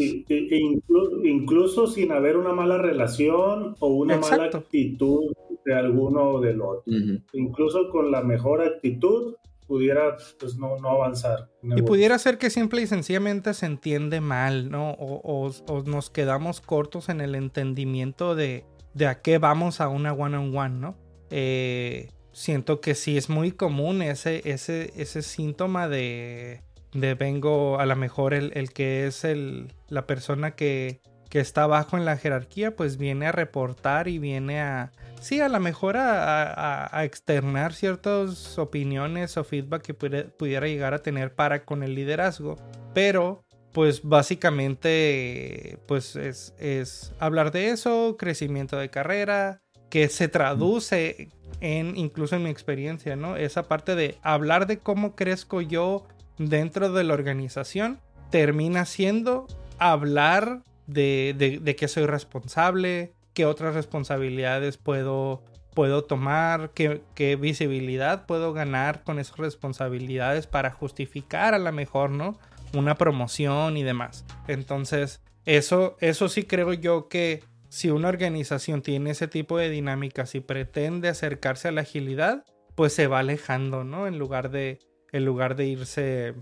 incluso, 1.24 1.88
sin 1.88 2.12
haber 2.12 2.36
una 2.36 2.52
mala 2.52 2.80
relación 2.80 3.78
o 3.80 3.88
una 3.88 4.18
mala 4.18 4.48
actitud 4.48 5.34
de 5.64 5.74
alguno 5.74 6.32
o 6.32 6.42
del 6.42 6.62
otro. 6.62 6.84
Incluso 7.32 7.90
con 7.92 8.12
la 8.12 8.24
mejor 8.24 8.62
actitud 8.62 9.36
pudiera 9.68 10.18
pues 10.38 10.58
no, 10.58 10.76
avanzar. 10.90 11.50
Y 11.64 11.82
pudiera 11.84 12.20
ser 12.20 12.38
que 12.38 12.50
simple 12.50 12.82
y 12.82 12.88
sencillamente 12.88 13.54
se 13.54 13.68
entiende 13.68 14.20
mal, 14.20 14.70
¿no? 14.70 14.98
O, 15.00 15.50
nos 15.86 16.10
quedamos 16.10 16.60
cortos 16.60 17.08
en 17.08 17.22
el 17.22 17.36
entendimiento 17.36 18.36
de, 18.36 18.66
de 18.96 19.08
a 19.08 19.22
qué 19.22 19.38
vamos 19.38 19.80
a 19.80 19.88
una 19.88 20.12
one-on-one, 20.12 20.78
¿no? 20.78 20.98
Eh, 21.30 22.10
siento 22.40 22.80
que 22.80 22.96
sí 22.96 23.18
es 23.18 23.28
muy 23.28 23.52
común 23.52 24.02
ese, 24.02 24.42
ese, 24.46 24.94
ese 24.96 25.24
síntoma 25.24 25.90
de, 25.90 26.62
de 26.94 27.14
vengo 27.14 27.82
a 27.82 27.86
lo 27.86 27.98
mejor 27.98 28.34
el, 28.34 28.54
el 28.56 28.72
que 28.72 29.08
es 29.08 29.26
el, 29.26 29.74
la 29.90 30.08
persona 30.08 30.52
que, 30.52 31.02
que 31.30 31.42
está 31.42 31.64
abajo 31.64 31.98
en 31.98 32.06
la 32.06 32.16
jerarquía, 32.16 32.78
pues 32.78 32.96
viene 32.96 33.28
a 33.28 33.34
reportar 33.34 34.08
y 34.08 34.20
viene 34.20 34.62
a, 34.62 34.94
sí, 35.20 35.42
a 35.42 35.50
lo 35.50 35.60
mejor 35.60 35.98
a, 35.98 37.04
externar 37.04 37.74
ciertas 37.74 38.58
opiniones 38.58 39.36
o 39.36 39.44
feedback 39.44 39.82
que 39.82 39.94
pudiera 39.94 40.66
llegar 40.66 40.94
a 40.94 41.04
tener 41.04 41.36
para 41.36 41.66
con 41.66 41.84
el 41.84 41.94
liderazgo. 41.94 42.56
Pero, 42.94 43.44
pues 43.74 44.02
básicamente, 44.02 45.78
pues 45.88 46.16
es, 46.16 46.54
es 46.58 47.12
hablar 47.20 47.52
de 47.52 47.72
eso, 47.72 48.16
crecimiento 48.18 48.78
de 48.78 48.90
carrera, 48.90 49.62
que 49.90 50.08
se 50.08 50.28
traduce 50.28 51.30
en, 51.62 51.98
incluso 51.98 52.36
en 52.36 52.44
mi 52.44 52.50
experiencia, 52.50 53.16
¿no? 53.16 53.36
Esa 53.36 53.64
parte 53.64 53.96
de 53.96 54.18
hablar 54.22 54.68
de 54.68 54.80
cómo 54.80 55.16
crezco 55.16 55.62
yo 55.62 56.06
dentro 56.38 56.92
de 56.92 57.04
la 57.04 57.14
organización, 57.14 58.00
termina 58.30 58.86
siendo 58.86 59.48
hablar 59.78 60.64
de, 60.88 61.76
que 61.78 61.88
soy 61.88 62.06
responsable, 62.06 63.14
qué 63.34 63.46
otras 63.46 63.76
responsabilidades 63.76 64.78
puedo, 64.78 65.44
puedo 65.74 66.04
tomar, 66.04 66.72
qué, 66.74 67.02
qué, 67.16 67.36
visibilidad 67.36 68.26
puedo 68.26 68.54
ganar 68.54 69.04
con 69.04 69.20
esas 69.20 69.38
responsabilidades 69.38 70.48
para 70.48 70.72
justificar 70.72 71.54
a 71.54 71.60
lo 71.60 71.72
mejor, 71.72 72.10
¿no? 72.10 72.38
Una 72.74 72.96
promoción 72.96 73.78
y 73.78 73.84
demás. 73.84 74.26
Entonces, 74.48 75.22
eso, 75.46 75.98
eso 76.00 76.30
sí 76.30 76.44
creo 76.44 76.74
yo 76.74 77.08
que 77.08 77.44
si 77.70 77.90
una 77.92 78.10
organización 78.10 78.82
tiene 78.82 79.12
ese 79.12 79.28
tipo 79.28 79.58
de 79.58 79.70
dinámicas 79.70 80.36
y 80.36 80.42
pretende 80.42 81.08
acercarse 81.08 81.68
a 81.68 81.72
la 81.72 81.82
agilidad, 81.82 82.44
pues 82.76 82.94
se 82.94 83.08
va 83.08 83.20
alejando, 83.20 83.84
¿no? 83.84 84.08
En 84.08 84.18
lugar 84.20 84.52
de, 84.52 84.80
en 85.12 85.26
lugar 85.26 85.56
de 85.56 85.68
irse, 85.68 86.34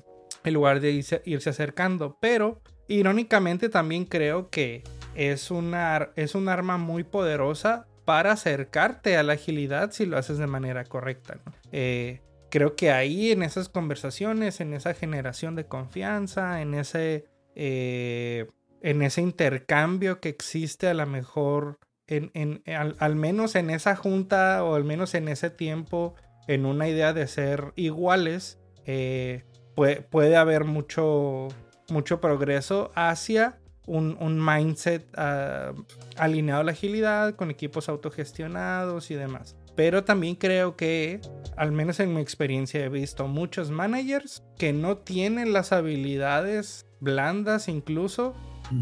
en 0.43 0.53
lugar 0.53 0.79
de 0.79 0.91
irse, 0.91 1.21
irse 1.25 1.49
acercando. 1.49 2.17
Pero, 2.21 2.61
irónicamente, 2.87 3.69
también 3.69 4.05
creo 4.05 4.49
que 4.49 4.83
es, 5.15 5.51
una, 5.51 6.09
es 6.15 6.33
un 6.33 6.47
arma 6.47 6.77
muy 6.77 7.03
poderosa 7.03 7.87
para 8.05 8.31
acercarte 8.31 9.17
a 9.17 9.23
la 9.23 9.33
agilidad 9.33 9.91
si 9.91 10.05
lo 10.05 10.17
haces 10.17 10.37
de 10.37 10.47
manera 10.47 10.85
correcta. 10.85 11.39
Eh, 11.73 12.21
creo 12.49 12.75
que 12.75 12.91
ahí 12.91 13.31
en 13.31 13.43
esas 13.43 13.67
conversaciones, 13.67 14.61
en 14.61 14.73
esa 14.73 14.93
generación 14.93 15.55
de 15.55 15.65
confianza, 15.65 16.61
en 16.61 16.73
ese, 16.73 17.25
eh, 17.55 18.47
en 18.81 19.01
ese 19.01 19.21
intercambio 19.21 20.19
que 20.19 20.29
existe 20.29 20.87
a 20.87 20.93
lo 20.93 21.05
mejor, 21.05 21.79
en, 22.07 22.63
al, 22.99 23.15
menos 23.15 23.55
en 23.55 23.69
esa 23.69 23.95
junta 23.95 24.63
o 24.63 24.75
al 24.75 24.83
menos 24.83 25.13
en 25.13 25.27
ese 25.27 25.49
tiempo, 25.49 26.15
en 26.47 26.65
una 26.65 26.87
idea 26.87 27.13
de 27.13 27.27
ser 27.27 27.73
iguales, 27.75 28.59
eh, 28.85 29.43
puede, 29.75 30.01
puede, 30.01 30.37
haber 30.37 30.63
mucho, 30.63 31.49
mucho 31.89 32.21
progreso 32.21 32.91
hacia 32.95 33.59
un, 33.87 34.45
mindset 34.45 35.07
ah, 35.15 35.73
alineado 36.17 36.61
a 36.61 36.63
la 36.65 36.71
agilidad, 36.73 37.35
con 37.35 37.49
equipos 37.49 37.89
autogestionados 37.89 39.09
y 39.11 39.15
demás. 39.15 39.55
Pero 39.75 40.03
también 40.03 40.35
creo 40.35 40.75
que, 40.75 41.21
al 41.55 41.71
menos 41.71 41.99
en 41.99 42.13
mi 42.13 42.21
experiencia, 42.21 42.83
he 42.83 42.89
visto 42.89 43.27
muchos 43.27 43.71
managers 43.71 44.43
que 44.57 44.73
no 44.73 44.97
tienen 44.97 45.53
las 45.53 45.71
habilidades 45.71 46.85
blandas 46.99 47.67
incluso 47.67 48.35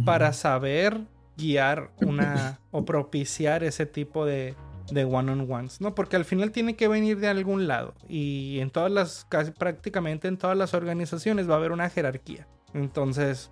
para 0.06 0.34
saber 0.34 1.02
guiar 1.38 1.91
una 1.98 2.60
o 2.71 2.86
propiciar 2.86 3.63
ese 3.63 3.86
tipo 3.86 4.26
de, 4.26 4.56
de 4.91 5.06
one-on-ones, 5.06 5.82
¿no? 5.82 5.95
Porque 5.95 6.15
al 6.15 6.26
final 6.26 6.52
tiene 6.52 6.76
que 6.76 6.88
venir 6.88 7.19
de 7.19 7.28
algún 7.28 7.67
lado 7.67 7.93
y 8.08 8.60
en 8.60 8.69
todas 8.69 8.91
las, 8.91 9.26
casi 9.26 9.52
prácticamente 9.52 10.28
en 10.28 10.38
todas 10.38 10.58
las 10.58 10.74
organizaciones 10.74 11.50
va 11.50 11.56
a 11.56 11.58
haber 11.58 11.71
una 11.71 11.89
jerarquía. 11.89 12.48
Entonces, 12.74 13.52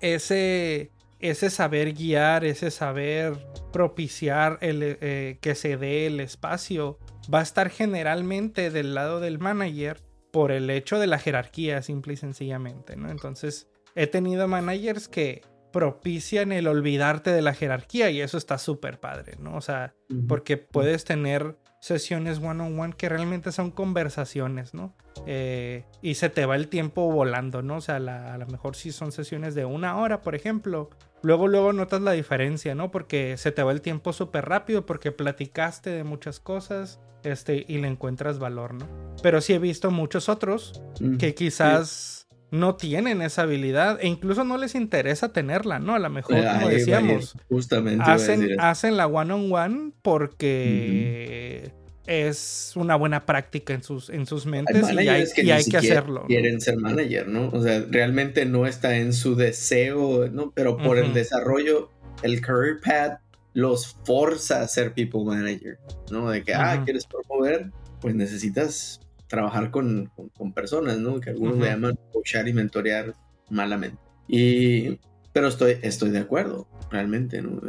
ese, 0.00 0.90
ese 1.20 1.50
saber 1.50 1.92
guiar, 1.94 2.44
ese 2.44 2.70
saber 2.70 3.34
propiciar 3.72 4.58
el, 4.60 4.98
eh, 5.00 5.38
que 5.40 5.54
se 5.54 5.76
dé 5.76 6.06
el 6.06 6.20
espacio, 6.20 6.98
va 7.32 7.40
a 7.40 7.42
estar 7.42 7.70
generalmente 7.70 8.70
del 8.70 8.94
lado 8.94 9.20
del 9.20 9.38
manager 9.38 10.02
por 10.30 10.50
el 10.50 10.68
hecho 10.68 10.98
de 10.98 11.06
la 11.06 11.18
jerarquía, 11.18 11.80
simple 11.82 12.14
y 12.14 12.16
sencillamente, 12.16 12.96
¿no? 12.96 13.10
Entonces, 13.10 13.68
he 13.94 14.08
tenido 14.08 14.48
managers 14.48 15.06
que 15.06 15.42
propician 15.74 16.52
el 16.52 16.68
olvidarte 16.68 17.32
de 17.32 17.42
la 17.42 17.52
jerarquía 17.52 18.08
y 18.08 18.20
eso 18.20 18.38
está 18.38 18.58
súper 18.58 19.00
padre, 19.00 19.34
¿no? 19.40 19.56
O 19.56 19.60
sea, 19.60 19.92
porque 20.28 20.56
puedes 20.56 21.04
tener 21.04 21.58
sesiones 21.80 22.38
one-on-one 22.38 22.94
que 22.96 23.08
realmente 23.08 23.50
son 23.50 23.72
conversaciones, 23.72 24.72
¿no? 24.72 24.94
Eh, 25.26 25.84
y 26.00 26.14
se 26.14 26.30
te 26.30 26.46
va 26.46 26.54
el 26.54 26.68
tiempo 26.68 27.10
volando, 27.10 27.60
¿no? 27.60 27.78
O 27.78 27.80
sea, 27.80 27.96
a 27.96 28.38
lo 28.38 28.46
mejor 28.46 28.76
si 28.76 28.92
son 28.92 29.10
sesiones 29.10 29.56
de 29.56 29.64
una 29.64 29.98
hora, 29.98 30.22
por 30.22 30.36
ejemplo, 30.36 30.90
luego, 31.22 31.48
luego 31.48 31.72
notas 31.72 32.02
la 32.02 32.12
diferencia, 32.12 32.76
¿no? 32.76 32.92
Porque 32.92 33.36
se 33.36 33.50
te 33.50 33.64
va 33.64 33.72
el 33.72 33.80
tiempo 33.80 34.12
súper 34.12 34.44
rápido 34.44 34.86
porque 34.86 35.10
platicaste 35.10 35.90
de 35.90 36.04
muchas 36.04 36.38
cosas, 36.38 37.00
este, 37.24 37.64
y 37.66 37.78
le 37.78 37.88
encuentras 37.88 38.38
valor, 38.38 38.74
¿no? 38.74 38.86
Pero 39.24 39.40
sí 39.40 39.54
he 39.54 39.58
visto 39.58 39.90
muchos 39.90 40.28
otros 40.28 40.80
que 41.18 41.34
quizás 41.34 42.23
no 42.54 42.76
tienen 42.76 43.20
esa 43.20 43.42
habilidad 43.42 43.98
e 44.00 44.06
incluso 44.06 44.44
no 44.44 44.56
les 44.56 44.76
interesa 44.76 45.32
tenerla, 45.32 45.80
¿no? 45.80 45.94
A 45.94 45.98
lo 45.98 46.08
mejor, 46.08 46.36
como 46.36 46.68
decíamos, 46.68 47.36
justamente 47.48 48.04
hacen, 48.08 48.60
hacen 48.60 48.96
la 48.96 49.08
one-on-one 49.08 49.90
porque 50.02 51.72
es 52.06 52.72
una 52.76 52.94
buena 52.94 53.26
práctica 53.26 53.74
en 53.74 53.82
sus, 53.82 54.08
en 54.08 54.26
sus 54.26 54.46
mentes 54.46 54.88
y 54.92 55.08
hay 55.08 55.24
que, 55.34 55.52
hay 55.52 55.64
que 55.64 55.76
hacerlo. 55.76 56.26
Quieren 56.28 56.60
ser 56.60 56.76
manager, 56.76 57.26
¿no? 57.26 57.48
O 57.48 57.60
sea, 57.60 57.84
realmente 57.90 58.46
no 58.46 58.66
está 58.66 58.98
en 58.98 59.12
su 59.12 59.34
deseo, 59.34 60.28
¿no? 60.28 60.52
Pero 60.54 60.76
por 60.76 60.98
el 60.98 61.12
desarrollo, 61.12 61.90
el 62.22 62.40
career 62.40 62.78
path 62.80 63.20
los 63.52 63.96
forza 64.04 64.60
a 64.60 64.68
ser 64.68 64.92
people 64.92 65.24
manager, 65.24 65.78
¿no? 66.08 66.30
De 66.30 66.44
que, 66.44 66.54
ah, 66.54 66.82
quieres 66.84 67.04
promover, 67.06 67.70
pues 68.00 68.14
necesitas 68.14 69.00
trabajar 69.34 69.70
con, 69.70 70.10
con, 70.36 70.52
personas, 70.52 70.98
¿no? 70.98 71.20
Que 71.20 71.30
algunos 71.30 71.58
le 71.58 71.66
llaman 71.66 71.98
coachar 72.12 72.46
y 72.48 72.52
mentorear 72.52 73.14
malamente. 73.50 73.98
Y, 74.28 74.98
pero 75.32 75.48
estoy, 75.48 75.78
estoy 75.82 76.10
de 76.10 76.20
acuerdo, 76.20 76.68
realmente, 76.90 77.42
¿no? 77.42 77.60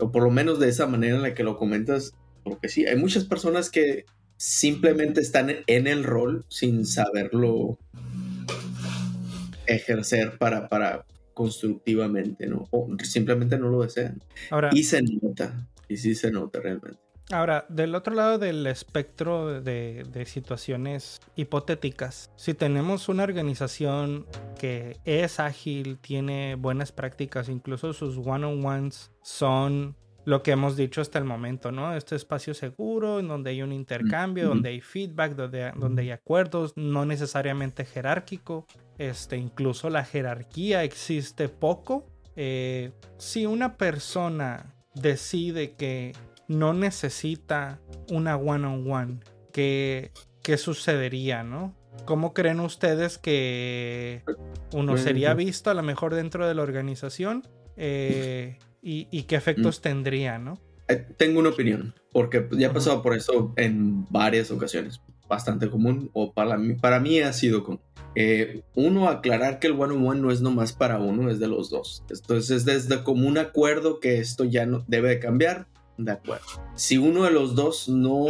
o 0.00 0.10
por 0.10 0.22
lo 0.24 0.30
menos 0.30 0.58
de 0.58 0.68
esa 0.68 0.86
manera 0.86 1.16
en 1.16 1.22
la 1.22 1.34
que 1.34 1.44
lo 1.44 1.56
comentas, 1.56 2.14
porque 2.42 2.68
sí, 2.68 2.86
hay 2.86 2.96
muchas 2.96 3.24
personas 3.24 3.70
que 3.70 4.04
simplemente 4.36 5.20
están 5.20 5.50
en 5.66 5.86
el 5.86 6.04
rol 6.04 6.44
sin 6.48 6.84
saberlo 6.86 7.78
ejercer 9.66 10.38
para, 10.38 10.68
para 10.68 11.04
constructivamente, 11.34 12.46
¿no? 12.48 12.66
O 12.70 12.88
simplemente 13.04 13.58
no 13.58 13.68
lo 13.68 13.82
desean. 13.82 14.22
Ahora, 14.50 14.70
y 14.72 14.82
se 14.82 15.02
nota, 15.02 15.68
y 15.88 15.96
sí 15.96 16.14
se 16.14 16.32
nota 16.32 16.60
realmente. 16.60 16.98
Ahora, 17.30 17.66
del 17.68 17.94
otro 17.94 18.14
lado 18.14 18.38
del 18.38 18.66
espectro 18.66 19.60
de, 19.60 20.04
de, 20.10 20.24
situaciones 20.24 21.20
hipotéticas, 21.36 22.30
si 22.36 22.54
tenemos 22.54 23.10
una 23.10 23.24
organización 23.24 24.26
que 24.58 24.96
es 25.04 25.38
ágil, 25.38 25.98
tiene 25.98 26.54
buenas 26.54 26.90
prácticas, 26.90 27.50
incluso 27.50 27.92
sus 27.92 28.16
one-on-ones 28.16 29.10
son 29.20 29.94
lo 30.28 30.42
que 30.42 30.50
hemos 30.50 30.76
dicho 30.76 31.00
hasta 31.00 31.18
el 31.18 31.24
momento, 31.24 31.72
¿no? 31.72 31.94
Este 31.96 32.14
espacio 32.14 32.52
seguro, 32.52 33.18
en 33.18 33.28
donde 33.28 33.50
hay 33.50 33.62
un 33.62 33.72
intercambio, 33.72 34.48
donde 34.48 34.68
hay 34.68 34.80
feedback, 34.82 35.34
donde, 35.34 35.72
donde 35.76 36.02
hay 36.02 36.10
acuerdos, 36.10 36.74
no 36.76 37.06
necesariamente 37.06 37.86
jerárquico, 37.86 38.66
este, 38.98 39.38
incluso 39.38 39.88
la 39.88 40.04
jerarquía 40.04 40.84
existe 40.84 41.48
poco. 41.48 42.04
Eh, 42.36 42.92
si 43.16 43.46
una 43.46 43.78
persona 43.78 44.74
decide 44.94 45.72
que 45.76 46.12
no 46.48 46.72
necesita 46.72 47.78
una 48.10 48.36
one-on-one, 48.36 49.20
¿qué, 49.52 50.12
¿qué 50.42 50.56
sucedería, 50.56 51.44
no? 51.44 51.74
¿Cómo 52.04 52.32
creen 52.32 52.60
ustedes 52.60 53.18
que 53.18 54.22
uno 54.72 54.96
sería 54.96 55.34
visto 55.34 55.70
a 55.70 55.74
lo 55.74 55.82
mejor 55.82 56.14
dentro 56.14 56.48
de 56.48 56.54
la 56.54 56.62
organización? 56.62 57.46
Eh, 57.76 58.58
y, 58.80 59.22
qué 59.24 59.36
efectos 59.36 59.78
mm. 59.78 59.82
tendría, 59.82 60.38
¿no? 60.38 60.58
Eh, 60.88 61.06
tengo 61.16 61.40
una 61.40 61.50
opinión, 61.50 61.94
porque 62.12 62.48
ya 62.52 62.68
he 62.68 62.70
pasado 62.70 63.02
por 63.02 63.14
eso 63.14 63.52
en 63.56 64.06
varias 64.10 64.50
ocasiones, 64.50 65.02
bastante 65.28 65.68
común, 65.68 66.10
o 66.14 66.32
para 66.32 66.56
mí, 66.56 66.74
para 66.74 66.98
mí 66.98 67.20
ha 67.20 67.32
sido 67.34 67.62
común. 67.62 67.80
Eh, 68.14 68.62
uno, 68.74 69.08
aclarar 69.08 69.58
que 69.58 69.66
el 69.66 69.74
one-on-one 69.74 70.20
no 70.20 70.30
es 70.30 70.40
nomás 70.40 70.72
para 70.72 70.98
uno, 70.98 71.30
es 71.30 71.38
de 71.38 71.48
los 71.48 71.68
dos. 71.68 72.04
Entonces 72.08 72.50
es 72.50 72.64
desde 72.64 73.04
como 73.04 73.28
un 73.28 73.36
acuerdo 73.36 74.00
que 74.00 74.18
esto 74.18 74.44
ya 74.44 74.64
no 74.64 74.82
debe 74.88 75.10
de 75.10 75.18
cambiar, 75.18 75.68
de 75.98 76.12
acuerdo. 76.12 76.46
Si 76.74 76.96
uno 76.96 77.24
de 77.24 77.30
los 77.30 77.54
dos 77.54 77.88
no, 77.88 78.26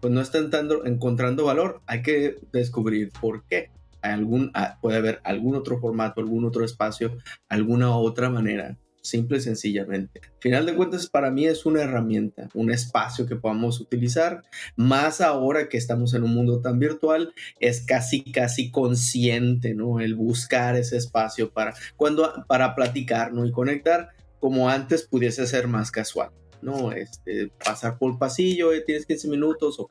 pues 0.00 0.12
no 0.12 0.20
está 0.20 0.38
entrando, 0.38 0.84
encontrando 0.84 1.44
valor, 1.44 1.80
hay 1.86 2.02
que 2.02 2.38
descubrir 2.52 3.10
por 3.20 3.44
qué. 3.46 3.70
Hay 4.02 4.12
algún, 4.12 4.50
ah, 4.54 4.78
puede 4.82 4.98
haber 4.98 5.20
algún 5.24 5.56
otro 5.56 5.78
formato, 5.80 6.20
algún 6.20 6.44
otro 6.44 6.64
espacio, 6.64 7.16
alguna 7.48 7.96
otra 7.96 8.28
manera 8.28 8.76
simple 9.04 9.36
y 9.36 9.40
sencillamente. 9.40 10.22
Final 10.40 10.64
de 10.66 10.74
cuentas, 10.74 11.08
para 11.08 11.30
mí 11.30 11.46
es 11.46 11.66
una 11.66 11.82
herramienta, 11.82 12.48
un 12.54 12.70
espacio 12.70 13.26
que 13.26 13.36
podamos 13.36 13.78
utilizar, 13.78 14.42
más 14.76 15.20
ahora 15.20 15.68
que 15.68 15.76
estamos 15.76 16.14
en 16.14 16.24
un 16.24 16.34
mundo 16.34 16.60
tan 16.60 16.78
virtual, 16.78 17.32
es 17.60 17.82
casi, 17.82 18.24
casi 18.32 18.70
consciente, 18.70 19.74
¿no? 19.74 20.00
El 20.00 20.14
buscar 20.14 20.74
ese 20.76 20.96
espacio 20.96 21.52
para, 21.52 21.74
cuando, 21.96 22.44
para 22.48 22.74
platicar, 22.74 23.32
¿no? 23.32 23.44
Y 23.44 23.52
conectar, 23.52 24.08
como 24.40 24.70
antes 24.70 25.06
pudiese 25.06 25.46
ser 25.46 25.68
más 25.68 25.90
casual. 25.90 26.30
¿No? 26.64 26.92
Este, 26.92 27.52
pasar 27.64 27.98
por 27.98 28.12
el 28.12 28.18
pasillo, 28.18 28.72
eh, 28.72 28.80
tienes 28.80 29.06
15 29.06 29.28
minutos 29.28 29.78
o 29.78 29.88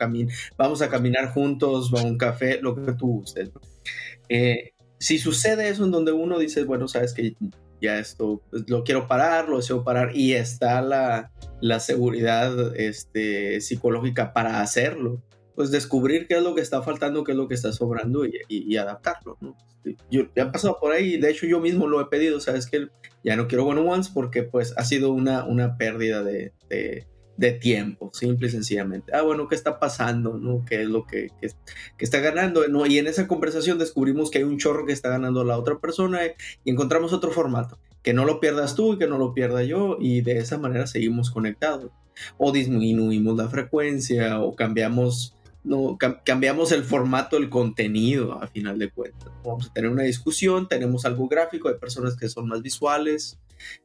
vamos 0.58 0.82
a 0.82 0.90
caminar 0.90 1.34
juntos, 1.34 1.92
va 1.94 2.02
a 2.02 2.06
un 2.06 2.18
café, 2.18 2.60
lo 2.62 2.76
que 2.76 2.94
tú 2.94 3.20
gustes. 3.20 3.52
Eh, 4.30 4.72
si 5.00 5.20
sucede 5.20 5.70
eso 5.70 5.86
en 5.86 5.92
donde 5.92 6.12
uno 6.12 6.40
dice, 6.40 6.64
bueno, 6.64 6.88
sabes 6.88 7.14
que 7.14 7.36
ya 7.82 8.00
esto 8.00 8.42
pues, 8.50 8.64
lo 8.70 8.84
quiero 8.84 9.08
parar, 9.08 9.50
lo 9.50 9.58
deseo 9.58 9.84
parar 9.84 10.16
y 10.16 10.34
está 10.34 10.82
la, 10.82 11.32
la 11.62 11.80
seguridad 11.80 12.76
este, 12.76 13.60
psicológica 13.62 14.34
para 14.34 14.62
hacerlo, 14.62 15.22
pues 15.56 15.72
descubrir 15.72 16.28
qué 16.28 16.36
es 16.36 16.44
lo 16.44 16.56
que 16.56 16.62
está 16.62 16.82
faltando, 16.82 17.24
qué 17.24 17.32
es 17.32 17.38
lo 17.38 17.48
que 17.48 17.56
está 17.56 17.72
sobrando 17.72 18.26
y, 18.26 18.40
y, 18.48 18.78
adaptarlo. 18.78 19.38
¿no? 19.42 19.56
Este, 19.84 19.98
yo 20.10 20.24
ya 20.36 20.44
he 20.44 20.52
pasado 20.52 20.78
por 20.80 20.92
ahí, 20.92 21.18
de 21.18 21.30
hecho 21.30 21.46
yo 21.46 21.60
mismo 21.60 21.88
lo 21.88 22.02
he 22.02 22.06
pedido, 22.06 22.40
sabes 22.40 22.68
que 22.68 22.88
ya 23.24 23.36
no 23.36 23.48
quiero 23.48 23.66
one-on-ones 23.66 24.10
porque 24.10 24.44
pues 24.44 24.74
ha 24.78 24.84
sido 24.84 25.12
una, 25.12 25.46
una 25.46 25.78
pérdida 25.78 26.24
de, 26.24 26.54
de 27.38 27.52
tiempo, 27.52 28.12
simple 28.14 28.48
y 28.48 28.52
sencillamente. 28.52 29.12
Ah, 29.16 29.22
bueno, 29.22 29.48
¿qué 29.48 29.56
está 29.56 29.80
pasando? 29.80 30.38
¿no? 30.38 30.64
¿Qué 30.66 30.84
es 30.84 30.88
lo 30.88 31.06
que, 31.06 31.30
que, 31.42 31.50
está 32.00 32.20
ganando? 32.20 32.68
¿no? 32.68 32.86
Y 32.86 33.00
en 33.00 33.08
esa 33.08 33.28
conversación 33.28 33.80
descubrimos 33.80 34.30
que 34.30 34.40
hay 34.40 34.44
un 34.44 34.58
chorro 34.58 34.86
que 34.86 34.94
está 34.94 35.10
ganando 35.10 35.44
la 35.44 35.58
otra 35.58 35.80
persona 35.80 36.20
y 36.64 36.72
encontramos 36.72 37.14
otro 37.14 37.32
formato. 37.32 37.80
Que 38.04 38.14
no 38.14 38.26
lo 38.26 38.40
pierdas 38.40 38.76
tú 38.76 38.94
y 38.94 38.98
que 38.98 39.08
no 39.08 39.18
lo 39.18 39.34
pierda 39.34 39.64
yo 39.64 39.98
y 40.00 40.22
de 40.22 40.38
esa 40.38 40.58
manera 40.58 40.88
seguimos 40.88 41.32
conectados. 41.32 41.92
O 42.38 42.52
disminuimos 42.52 43.36
la 43.36 43.48
frecuencia 43.48 44.40
o 44.40 44.56
cambiamos, 44.56 45.36
no, 45.64 45.98
cambiamos 46.26 46.72
el 46.72 46.84
formato, 46.84 47.38
el 47.38 47.50
contenido 47.50 48.34
a 48.34 48.48
final 48.48 48.78
de 48.78 48.90
cuentas. 48.90 49.32
Vamos 49.46 49.68
a 49.68 49.74
tener 49.74 49.90
una 49.90 50.04
discusión, 50.04 50.68
tenemos 50.68 51.06
algo 51.06 51.28
gráfico, 51.28 51.70
hay 51.70 51.76
personas 51.76 52.18
que 52.18 52.28
son 52.28 52.48
más 52.48 52.62
visuales, 52.62 53.40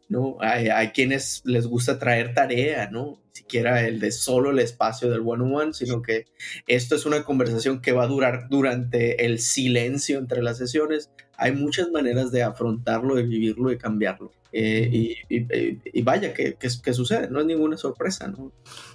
¿no? 0.08 0.38
Hay, 0.40 0.88
quienes 0.88 1.42
les 1.44 1.66
gusta 1.66 1.98
traer 1.98 2.34
tarea, 2.34 2.90
¿no? 2.90 3.20
Siquiera 3.32 3.86
el 3.86 4.00
de 4.00 4.10
solo 4.10 4.50
el 4.50 4.58
espacio 4.58 5.08
del 5.08 5.20
one-on-one, 5.24 5.72
sino 5.72 6.02
que 6.02 6.24
esto 6.66 6.96
es 6.96 7.06
una 7.06 7.22
conversación 7.22 7.80
que 7.80 7.92
va 7.92 8.04
a 8.04 8.08
durar 8.08 8.48
durante 8.48 9.24
el 9.24 9.38
silencio 9.38 10.18
entre 10.18 10.42
las 10.42 10.58
sesiones. 10.58 11.10
Hay 11.36 11.52
muchas 11.52 11.90
maneras 11.90 12.32
de 12.32 12.42
afrontarlo, 12.42 13.14
de 13.14 13.22
vivirlo, 13.22 13.70
de 13.70 13.78
cambiarlo. 13.78 14.32
Eh, 14.52 15.16
y, 15.28 16.02
vaya, 16.02 16.32
que, 16.32 16.54
que, 16.54 16.92
sucede, 16.92 17.28
no 17.30 17.40
es 17.40 17.46
ninguna 17.46 17.76
sorpresa, 17.76 18.28
¿no? 18.28 18.52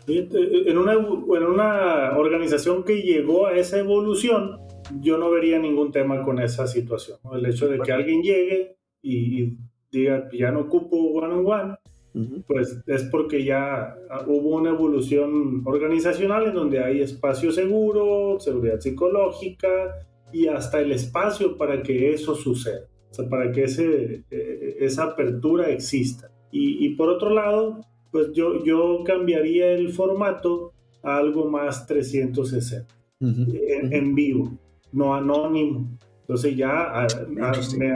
En 0.07 0.77
una, 0.77 0.93
en 0.93 1.43
una 1.43 2.17
organización 2.17 2.83
que 2.83 3.01
llegó 3.01 3.47
a 3.47 3.53
esa 3.53 3.79
evolución, 3.79 4.59
yo 5.01 5.17
no 5.17 5.29
vería 5.29 5.59
ningún 5.59 5.91
tema 5.91 6.23
con 6.23 6.39
esa 6.39 6.67
situación. 6.67 7.19
El 7.33 7.45
hecho 7.45 7.67
de 7.67 7.79
que 7.79 7.91
alguien 7.91 8.21
llegue 8.21 8.77
y 9.01 9.57
diga, 9.91 10.27
ya 10.33 10.51
no 10.51 10.61
ocupo 10.61 10.97
one-on-one, 10.97 11.75
pues 12.47 12.77
es 12.85 13.03
porque 13.05 13.43
ya 13.43 13.95
hubo 14.27 14.57
una 14.57 14.69
evolución 14.69 15.61
organizacional 15.65 16.47
en 16.47 16.53
donde 16.53 16.83
hay 16.83 17.01
espacio 17.01 17.51
seguro, 17.51 18.39
seguridad 18.39 18.79
psicológica 18.79 19.95
y 20.31 20.47
hasta 20.47 20.79
el 20.79 20.91
espacio 20.91 21.57
para 21.57 21.81
que 21.81 22.13
eso 22.13 22.35
suceda, 22.35 22.87
o 23.13 23.15
sea, 23.15 23.29
para 23.29 23.51
que 23.51 23.65
ese, 23.65 24.23
eh, 24.31 24.77
esa 24.79 25.03
apertura 25.03 25.69
exista. 25.69 26.31
Y, 26.51 26.89
por 26.95 27.09
otro 27.09 27.31
lado, 27.31 27.81
pues 28.11 28.31
yo, 28.33 28.63
yo 28.63 29.03
cambiaría 29.03 29.71
el 29.71 29.89
formato 29.89 30.71
a 31.01 31.17
algo 31.17 31.49
más 31.49 31.87
360, 31.87 32.93
en, 33.19 34.13
vivo, 34.13 34.51
no 34.91 35.15
anónimo. 35.15 35.97
Entonces 36.21 36.55
ya 36.55 37.07
me, 37.75 37.91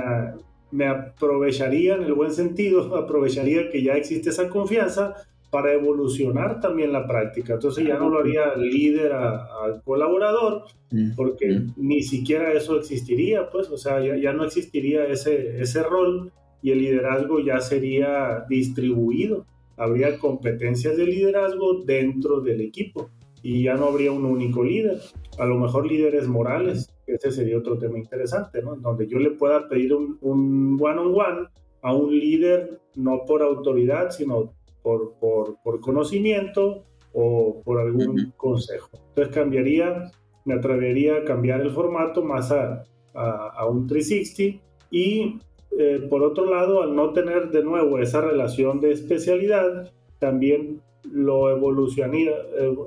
me 0.71 0.87
aprovecharía 0.87 1.95
en 1.95 2.03
el 2.03 2.13
buen 2.13 2.31
sentido, 2.31 2.95
aprovecharía 2.97 3.69
que 3.69 3.83
ya 3.83 3.93
existe 3.93 4.29
esa 4.29 4.49
confianza 4.49 5.15
para 5.49 5.73
evolucionar 5.73 6.59
también 6.59 6.91
la 6.91 7.07
práctica. 7.07 7.53
Entonces 7.53 7.85
ya 7.85 7.97
no 7.97 8.09
lo 8.09 8.19
haría 8.19 8.55
líder 8.55 9.13
al 9.13 9.81
colaborador, 9.83 10.63
mm, 10.91 11.15
porque 11.15 11.49
mm. 11.49 11.73
ni 11.77 12.01
siquiera 12.01 12.51
eso 12.53 12.77
existiría, 12.77 13.49
pues, 13.49 13.69
o 13.69 13.77
sea, 13.77 14.03
ya, 14.03 14.15
ya, 14.17 14.33
no 14.33 14.43
existiría 14.43 15.05
ese, 15.05 15.61
ese 15.61 15.83
rol 15.83 16.31
y 16.61 16.71
el 16.71 16.79
liderazgo 16.79 17.39
ya 17.39 17.59
sería 17.61 18.45
distribuido. 18.49 19.45
Habría 19.77 20.17
competencias 20.17 20.97
de 20.97 21.05
liderazgo 21.05 21.83
dentro 21.85 22.41
del 22.41 22.61
equipo 22.61 23.09
y 23.43 23.63
ya 23.63 23.75
no 23.75 23.85
habría 23.85 24.11
un 24.11 24.25
único 24.25 24.63
líder. 24.63 24.99
A 25.37 25.45
lo 25.45 25.57
mejor 25.57 25.87
líderes 25.87 26.27
morales, 26.27 26.93
ese 27.05 27.31
sería 27.31 27.57
otro 27.57 27.77
tema 27.77 27.97
interesante, 27.97 28.61
¿no? 28.61 28.75
Donde 28.75 29.07
yo 29.07 29.19
le 29.19 29.31
pueda 29.31 29.67
pedir 29.69 29.93
un, 29.93 30.77
one-on-one 30.81 31.47
a 31.81 31.95
un 31.95 32.11
líder, 32.11 32.81
no 32.95 33.23
por 33.25 33.43
autoridad, 33.43 34.09
sino 34.09 34.53
por, 34.87 35.15
por, 35.15 35.57
por 35.63 35.81
conocimiento 35.81 36.85
o 37.11 37.61
por 37.65 37.81
algún 37.81 38.31
consejo. 38.37 38.89
Entonces 39.09 39.35
cambiaría, 39.35 40.13
me 40.45 40.53
atrevería 40.53 41.17
a 41.17 41.23
cambiar 41.25 41.59
el 41.59 41.71
formato 41.71 42.23
más 42.23 42.53
a, 42.53 42.85
a, 43.13 43.65
un 43.65 43.85
360 43.85 44.63
y 44.89 45.39
eh, 45.77 46.07
por 46.09 46.23
otro 46.23 46.45
lado, 46.45 46.83
al 46.83 46.95
no 46.95 47.11
tener 47.11 47.49
de 47.49 47.65
nuevo 47.65 47.99
esa 47.99 48.21
relación 48.21 48.79
de 48.79 48.93
especialidad, 48.93 49.91
también 50.19 50.79
lo 51.03 51.49
evolucionaría, 51.49 52.31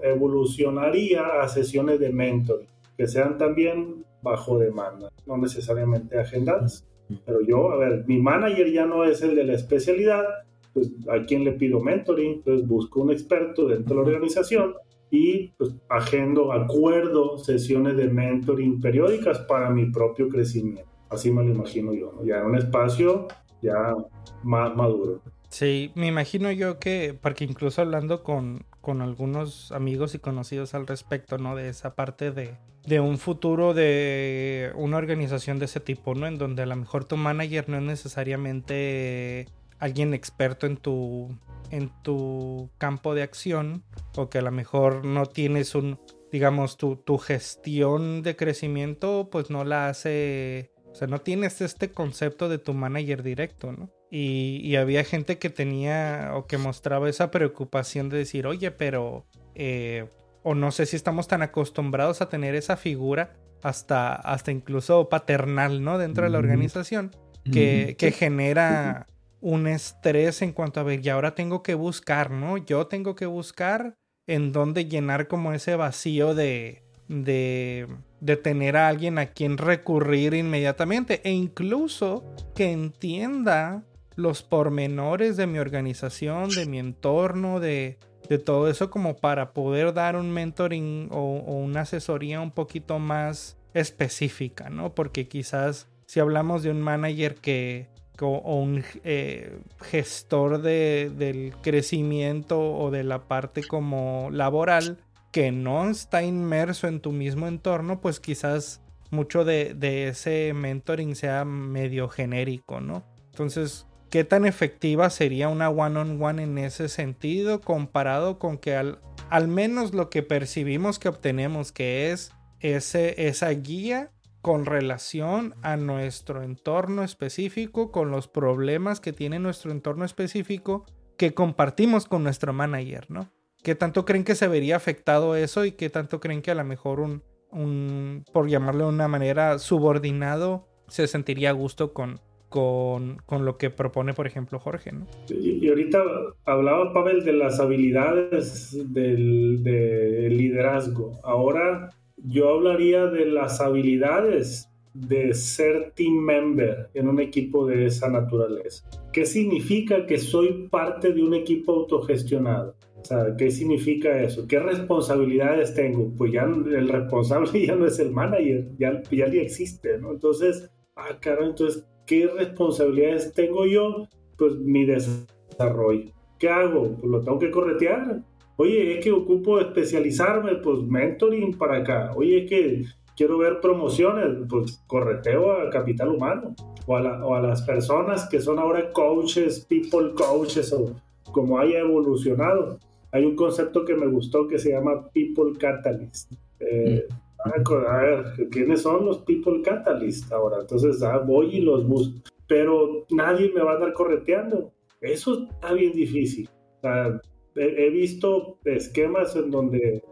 evolucionaría 0.03 1.43
a 1.43 1.49
sesiones 1.49 2.01
de 2.01 2.11
mentoring, 2.11 2.67
que 2.97 3.07
sean 3.09 3.37
también 3.37 4.07
bajo 4.23 4.59
demanda, 4.59 5.11
no 5.27 5.37
necesariamente 5.37 6.19
agendadas. 6.19 6.87
Pero 7.27 7.43
yo, 7.43 7.73
a 7.73 7.77
ver, 7.77 8.05
mi 8.07 8.19
manager 8.23 8.73
ya 8.73 8.87
no 8.87 9.05
es 9.05 9.21
el 9.21 9.35
de 9.35 9.45
la 9.45 9.53
especialidad, 9.53 10.25
pues 10.73 10.91
a 11.09 11.25
quién 11.25 11.45
le 11.45 11.53
pido 11.53 11.81
mentoring, 11.81 12.43
pues 12.43 12.67
busco 12.67 13.01
un 13.01 13.13
experto 13.13 13.67
dentro 13.67 13.97
de 13.97 14.03
la 14.03 14.17
organización 14.17 14.75
y 15.11 15.49
pues 15.59 15.75
agendo, 15.89 16.53
acuerdo 16.53 17.39
sesiones 17.39 17.97
de 17.97 18.09
mentoring 18.09 18.81
periódicas 18.81 19.41
para 19.41 19.71
mi 19.71 19.91
propio 19.91 20.29
crecimiento. 20.29 20.91
Así 21.09 21.31
me 21.31 21.43
lo 21.43 21.53
imagino 21.53 21.93
yo, 21.93 22.13
¿no? 22.13 22.25
ya 22.25 22.39
en 22.39 22.47
un 22.47 22.57
espacio 22.57 23.27
ya 23.63 23.95
más 24.43 24.75
maduro. 24.77 25.21
Sí, 25.49 25.91
me 25.97 26.07
imagino 26.07 26.53
yo 26.53 26.79
que, 26.79 27.19
porque 27.21 27.45
incluso 27.45 27.83
hablando 27.83 28.23
con, 28.23 28.65
con 28.81 29.03
algunos 29.03 29.73
amigos 29.73 30.15
y 30.15 30.21
conocidos 30.21 30.75
al 30.75 30.87
respecto, 30.87 31.39
¿no? 31.39 31.57
De 31.57 31.69
esa 31.69 31.97
parte 31.97 32.31
de, 32.31 32.57
de 32.87 33.01
un 33.01 33.19
futuro 33.19 33.75
de 33.75 34.71
una 34.77 34.97
organización 34.97 35.59
de 35.59 35.65
ese 35.65 35.81
tipo, 35.81 36.15
¿no? 36.15 36.29
En 36.29 36.39
donde 36.39 36.63
a 36.63 36.67
lo 36.67 36.77
mejor 36.77 37.05
tu 37.05 37.17
manager 37.17 37.69
no 37.69 37.79
es 37.79 37.83
necesariamente 37.83 39.49
alguien 39.81 40.15
experto 40.15 40.67
en 40.67 40.77
tu 40.77 41.37
en 41.71 41.91
tu 42.03 42.71
campo 42.79 43.15
de 43.15 43.23
acción 43.23 43.85
o 44.17 44.29
que 44.29 44.39
a 44.39 44.43
lo 44.43 44.51
mejor 44.51 45.05
no 45.05 45.27
tienes 45.27 45.75
un 45.75 45.99
digamos 46.33 46.77
tu, 46.77 46.97
tu 46.97 47.19
gestión 47.19 48.23
de 48.23 48.37
crecimiento 48.37 49.29
pues 49.31 49.51
no 49.51 49.65
la 49.65 49.89
hace 49.89 50.73
o 50.91 50.95
sea 50.95 51.09
no 51.09 51.21
tienes 51.21 51.61
este 51.61 51.91
concepto 51.93 52.49
de 52.49 52.59
tu 52.59 52.75
manager 52.75 53.23
directo 53.23 53.73
no 53.73 53.91
y, 54.13 54.75
había 54.75 55.05
gente 55.05 55.39
que 55.39 55.51
tenía 55.51 56.33
o 56.35 56.47
que 56.49 56.59
mostraba 56.59 57.09
esa 57.09 57.31
preocupación 57.31 58.09
de 58.09 58.19
decir 58.19 58.47
oye 58.47 58.73
pero 58.73 59.25
eh, 59.55 60.09
o 60.43 60.55
no 60.55 60.73
sé 60.73 60.87
si 60.87 60.97
estamos 60.97 61.29
tan 61.29 61.43
acostumbrados 61.43 62.21
a 62.21 62.29
tener 62.29 62.55
esa 62.55 62.77
figura 62.77 63.37
hasta, 63.63 64.15
hasta 64.15 64.51
incluso 64.51 65.09
paternal, 65.09 65.83
¿no? 65.83 65.99
Dentro 65.99 66.25
de 66.25 66.31
la 66.31 66.39
organización, 66.39 67.11
que, 67.45 67.95
que 67.99 68.13
genera 68.13 69.07
un 69.41 69.67
estrés 69.67 70.43
en 70.43 70.53
cuanto 70.53 70.81
a 70.81 70.85
ver, 70.85 71.05
y 71.05 71.09
ahora 71.09 71.35
tengo 71.35 71.63
que 71.63 71.75
buscar, 71.75 72.31
¿no? 72.31 72.57
Yo 72.59 72.87
tengo 72.87 73.15
que 73.15 73.27
buscar 73.27 73.95
en 74.27 74.53
dónde 74.53 74.87
llenar 74.87 75.29
como 75.29 75.53
ese 75.53 75.77
vacío 75.77 76.35
de, 76.35 76.83
de, 77.09 77.89
de 78.21 78.37
tener 78.37 78.77
a 78.77 78.89
alguien 78.89 79.19
a 79.19 79.27
quien 79.27 79.59
recurrir 79.59 80.35
inmediatamente 80.35 81.21
e 81.25 81.33
incluso 81.33 82.25
que 82.55 82.71
entienda 82.71 83.85
los 84.17 84.43
pormenores 84.43 85.37
de 85.37 85.47
mi 85.47 85.59
organización, 85.59 86.51
de 86.51 86.67
mi 86.67 86.79
entorno, 86.79 87.59
de, 87.59 87.99
de 88.29 88.39
todo 88.39 88.69
eso 88.69 88.91
como 88.91 89.17
para 89.17 89.53
poder 89.53 89.93
dar 89.93 90.15
un 90.15 90.31
mentoring 90.31 91.09
o, 91.11 91.39
una 91.39 91.81
asesoría 91.81 92.41
un 92.41 92.53
poquito 92.53 93.01
más 93.01 93.57
específica, 93.75 94.71
¿no? 94.71 94.95
Porque 94.95 95.27
quizás 95.27 95.89
si 96.07 96.21
hablamos 96.21 96.63
de 96.63 96.71
un 96.71 96.81
manager 96.81 97.35
que 97.37 97.89
o 98.29 98.55
un 98.55 98.85
eh, 99.05 99.59
gestor 99.83 100.63
de, 100.63 101.11
del 101.17 101.55
crecimiento 101.63 102.61
o 102.61 102.91
de 102.91 103.05
la 103.05 103.29
parte 103.29 103.63
como 103.63 104.29
laboral 104.31 104.99
que 105.33 105.53
no 105.53 105.89
está 105.89 106.23
inmerso 106.23 106.89
en 106.89 107.01
tu 107.01 107.13
mismo 107.13 107.47
entorno, 107.47 108.01
pues 108.01 108.21
quizás 108.21 108.83
mucho 109.11 109.45
de, 109.45 109.75
de 109.75 110.09
ese 110.09 110.53
mentoring 110.55 111.15
sea 111.15 111.45
medio 111.45 112.09
genérico, 112.09 112.81
¿no? 112.81 113.05
Entonces, 113.31 113.87
¿qué 114.09 114.25
tan 114.25 114.45
efectiva 114.45 115.11
sería 115.11 115.49
una 115.49 115.71
one-on-one 115.71 116.43
en 116.43 116.59
ese 116.59 116.89
sentido 116.89 117.61
comparado 117.61 118.39
con 118.39 118.59
que 118.59 118.77
al, 118.77 118.99
al 119.29 119.49
menos 119.49 119.95
lo 119.95 120.11
que 120.11 120.23
percibimos 120.23 120.99
que 120.99 121.09
obtenemos, 121.09 121.73
que 121.73 122.11
es 122.11 122.33
ese, 122.61 123.27
esa 123.29 123.51
guía 123.51 124.11
con 124.43 124.65
relación 124.65 125.55
a 125.63 125.77
nuestro 125.77 126.43
entorno 126.43 127.03
específico, 127.03 127.91
con 127.91 128.11
los 128.11 128.29
problemas 128.29 129.01
que 129.01 129.13
tiene 129.13 129.39
nuestro 129.39 129.71
entorno 129.71 130.05
específico 130.05 130.87
que 131.17 131.35
compartimos 131.35 132.07
con 132.07 132.23
nuestro 132.23 132.53
manager, 132.53 133.11
¿no? 133.11 133.31
¿Qué 133.63 133.75
tanto 133.75 134.07
creen 134.07 134.25
que 134.25 134.35
se 134.35 134.49
vería 134.49 134.77
afectado 134.77 135.37
eso 135.37 135.67
y 135.67 135.73
qué 135.73 135.91
tanto 135.91 136.19
creen 136.19 136.41
que 136.41 136.51
a 136.51 136.55
lo 136.55 136.65
mejor 136.65 137.01
un, 137.01 137.23
un 137.51 138.25
por 138.33 138.49
llamarlo 138.49 138.85
de 138.85 138.95
una 138.95 139.09
manera, 139.09 139.59
subordinado 139.59 140.67
se 140.89 141.07
sentiría 141.07 141.51
a 141.51 141.53
gusto 141.53 141.93
con, 141.93 142.21
con, 142.49 143.19
con, 143.27 143.45
lo 143.45 143.59
que 143.59 143.69
propone, 143.69 144.15
por 144.15 144.27
ejemplo, 144.27 144.59
Jorge, 144.59 144.93
¿no? 144.93 145.07
Y, 145.29 145.69
ahorita 145.69 146.03
hablaba 146.47 146.93
Pavel 146.95 147.23
de 147.23 147.35
las 147.35 147.61
habilidades 147.61 148.77
del, 148.93 149.63
del 149.63 150.37
liderazgo. 150.37 151.21
Ahora 151.23 151.91
yo 152.25 152.51
hablaría 152.51 153.07
de 153.07 153.27
las 153.27 153.61
habilidades 153.61 154.71
de 154.93 155.33
ser 155.35 155.93
team 155.95 156.15
member 156.15 156.91
en 156.95 157.09
un 157.09 157.21
equipo 157.21 157.67
de 157.67 157.87
esa 157.87 158.09
naturaleza. 158.09 158.85
¿Qué 159.13 159.25
significa 159.25 160.07
que 160.07 160.19
soy 160.19 160.69
parte 160.69 161.13
de 161.13 161.23
un 161.23 161.35
equipo 161.35 161.73
autogestionado? 161.73 162.75
O 163.01 163.05
sea, 163.05 163.35
¿qué 163.37 163.51
significa 163.51 164.21
eso? 164.21 164.47
¿Qué 164.47 164.59
responsabilidades 164.59 165.75
tengo? 165.75 166.13
Pues 166.17 166.33
ya 166.33 166.43
el 166.43 166.89
responsable 166.89 167.67
ya 167.67 167.75
no 167.75 167.87
es 167.87 167.99
el 167.99 168.11
manager, 168.11 168.69
ya, 168.79 169.03
ya 169.11 169.27
ni 169.29 169.39
existe, 169.39 169.99
¿no? 169.99 170.11
Entonces, 170.11 170.71
ah, 170.97 171.19
caro, 171.21 171.47
entonces, 171.47 171.87
¿qué 172.07 172.27
responsabilidades 172.27 173.33
tengo 173.33 173.67
yo? 173.67 174.07
Pues 174.37 174.57
mi 174.57 174.85
desarrollo. 174.85 176.13
¿Qué 176.39 176.49
hago? 176.49 176.97
Pues 176.97 177.11
lo 177.11 177.23
tengo 177.23 177.39
que 177.39 177.51
corretear. 177.51 178.23
Oye, 178.61 178.99
es 178.99 179.03
que 179.03 179.11
ocupo 179.11 179.59
especializarme, 179.59 180.57
pues 180.57 180.83
mentoring 180.83 181.57
para 181.57 181.79
acá. 181.79 182.13
Oye, 182.15 182.45
es 182.45 182.51
que 182.51 182.85
quiero 183.17 183.39
ver 183.39 183.59
promociones, 183.63 184.37
pues 184.51 184.85
correteo 184.87 185.53
a 185.53 185.71
capital 185.71 186.11
humano 186.11 186.55
o 186.87 186.95
a, 186.95 187.41
las 187.41 187.63
personas 187.63 188.29
que 188.29 188.39
son 188.39 188.59
ahora 188.59 188.93
coaches, 188.93 189.65
people 189.65 190.13
coaches 190.15 190.75
o 190.75 190.95
como 191.33 191.59
haya 191.59 191.79
evolucionado. 191.79 192.79
Hay 193.13 193.25
un 193.25 193.35
concepto 193.35 193.87
que 193.87 193.95
me 193.95 194.07
gustó 194.09 194.47
que 194.47 194.59
se 194.59 194.73
llama 194.73 195.09
people 195.09 195.59
catalyst. 195.59 196.31
Eh, 196.59 197.07
mm. 197.43 197.73
a 197.89 197.97
ver, 197.97 198.49
¿quiénes 198.51 198.83
son 198.83 199.07
los 199.07 199.21
people 199.23 199.63
catalyst 199.63 200.31
ahora? 200.33 200.59
Entonces 200.61 201.03
ah, 201.03 201.17
voy 201.17 201.47
y 201.57 201.61
los 201.63 201.89
busco, 201.89 202.19
pero 202.47 203.07
nadie 203.09 203.51
me 203.55 203.63
va 203.63 203.73
a 203.73 203.75
andar 203.77 203.95
correteando. 203.95 204.71
Eso 205.01 205.45
está 205.45 205.73
bien 205.73 205.93
difícil. 205.93 206.47
O 206.77 206.81
sea, 206.83 207.21
he 207.57 207.91
visto 207.91 208.59
esquemas 208.65 209.37
en 209.37 209.51
donde 209.51 210.03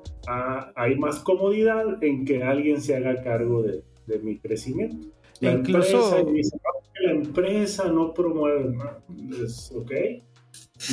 hay 0.74 0.96
más 0.96 1.20
comodidad 1.20 2.02
en 2.02 2.24
que 2.24 2.42
alguien 2.42 2.80
se 2.80 2.96
haga 2.96 3.22
cargo 3.22 3.62
de, 3.62 3.82
mi 4.22 4.38
crecimiento. 4.38 5.08
La 5.40 5.52
Incluso... 5.52 6.16
empresa, 6.16 6.56
la 7.00 7.10
empresa 7.12 7.92
no 7.92 8.12
promueve 8.14 8.70
más. 8.70 9.70
¿ok? 9.74 9.92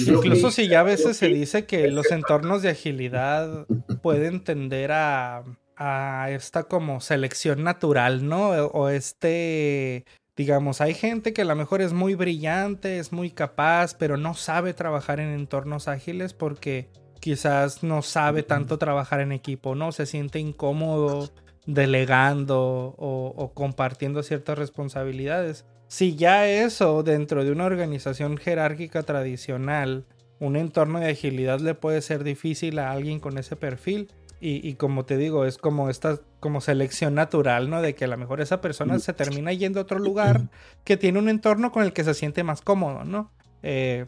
Incluso 0.08 0.52
si 0.52 0.68
ya 0.68 0.82
a 0.82 0.84
veces 0.84 1.18
se 1.18 1.28
dice 1.28 1.66
que 1.66 1.88
los 1.90 2.12
entornos 2.12 2.62
de 2.62 2.70
agilidad 2.70 3.66
pueden 4.02 4.44
tender 4.44 4.92
a, 4.92 5.44
a 5.78 6.30
esta 6.32 6.64
como 6.64 7.02
selección 7.02 7.64
natural, 7.64 8.28
¿no? 8.28 8.50
O 8.50 8.90
este 8.90 10.06
Digamos, 10.36 10.82
hay 10.82 10.94
gente 10.94 11.32
que 11.32 11.44
a 11.44 11.46
lo 11.46 11.56
mejor 11.56 11.82
es 11.82 11.94
muy 11.94 12.16
brillante, 12.16 13.00
es 13.00 13.14
muy 13.14 13.30
capaz, 13.30 13.96
pero 13.96 14.18
no 14.18 14.34
sabe 14.34 14.74
trabajar 14.74 15.22
en 15.22 15.30
entornos 15.30 15.88
ágiles 15.88 16.34
porque 16.34 16.90
quizás 17.22 17.84
no 17.84 18.02
sabe 18.02 18.44
tanto 18.44 18.78
trabajar 18.78 19.22
en 19.22 19.32
equipo, 19.32 19.76
¿no? 19.76 19.94
Se 19.94 20.06
siente 20.06 20.40
incómodo 20.40 21.32
delegando 21.66 22.96
o, 22.98 23.52
compartiendo 23.54 24.24
ciertas 24.24 24.58
responsabilidades. 24.58 25.66
Si 25.88 26.16
ya 26.16 26.48
eso 26.48 27.02
dentro 27.02 27.46
de 27.46 27.52
una 27.52 27.66
organización 27.66 28.38
jerárquica 28.38 29.04
tradicional, 29.04 30.06
un 30.40 30.58
entorno 30.58 31.00
de 31.00 31.12
agilidad 31.12 31.62
le 31.62 31.76
puede 31.76 32.02
ser 32.02 32.26
difícil 32.26 32.78
a 32.80 32.92
alguien 32.92 33.20
con 33.20 33.38
ese 33.38 33.56
perfil, 33.56 34.12
y, 34.42 34.74
como 34.76 35.06
te 35.06 35.18
digo, 35.18 35.46
es 35.46 35.58
como 35.58 35.90
esta 35.90 36.20
como 36.40 36.62
selección 36.62 37.16
natural, 37.16 37.70
¿no? 37.70 37.82
De 37.82 37.96
que 37.96 38.06
a 38.06 38.08
lo 38.08 38.18
mejor 38.18 38.42
esa 38.42 38.62
persona 38.62 39.00
se 39.00 39.14
termina 39.14 39.52
yendo 39.54 39.80
a 39.80 39.84
otro 39.84 39.98
lugar 39.98 40.50
que 40.84 40.98
tiene 40.98 41.18
un 41.18 41.30
entorno 41.30 41.72
con 41.72 41.84
el 41.84 41.94
que 41.94 42.04
se 42.04 42.14
siente 42.14 42.44
más 42.44 42.62
cómodo, 42.62 43.06
¿no? 43.06 43.32
Eh, 43.64 44.06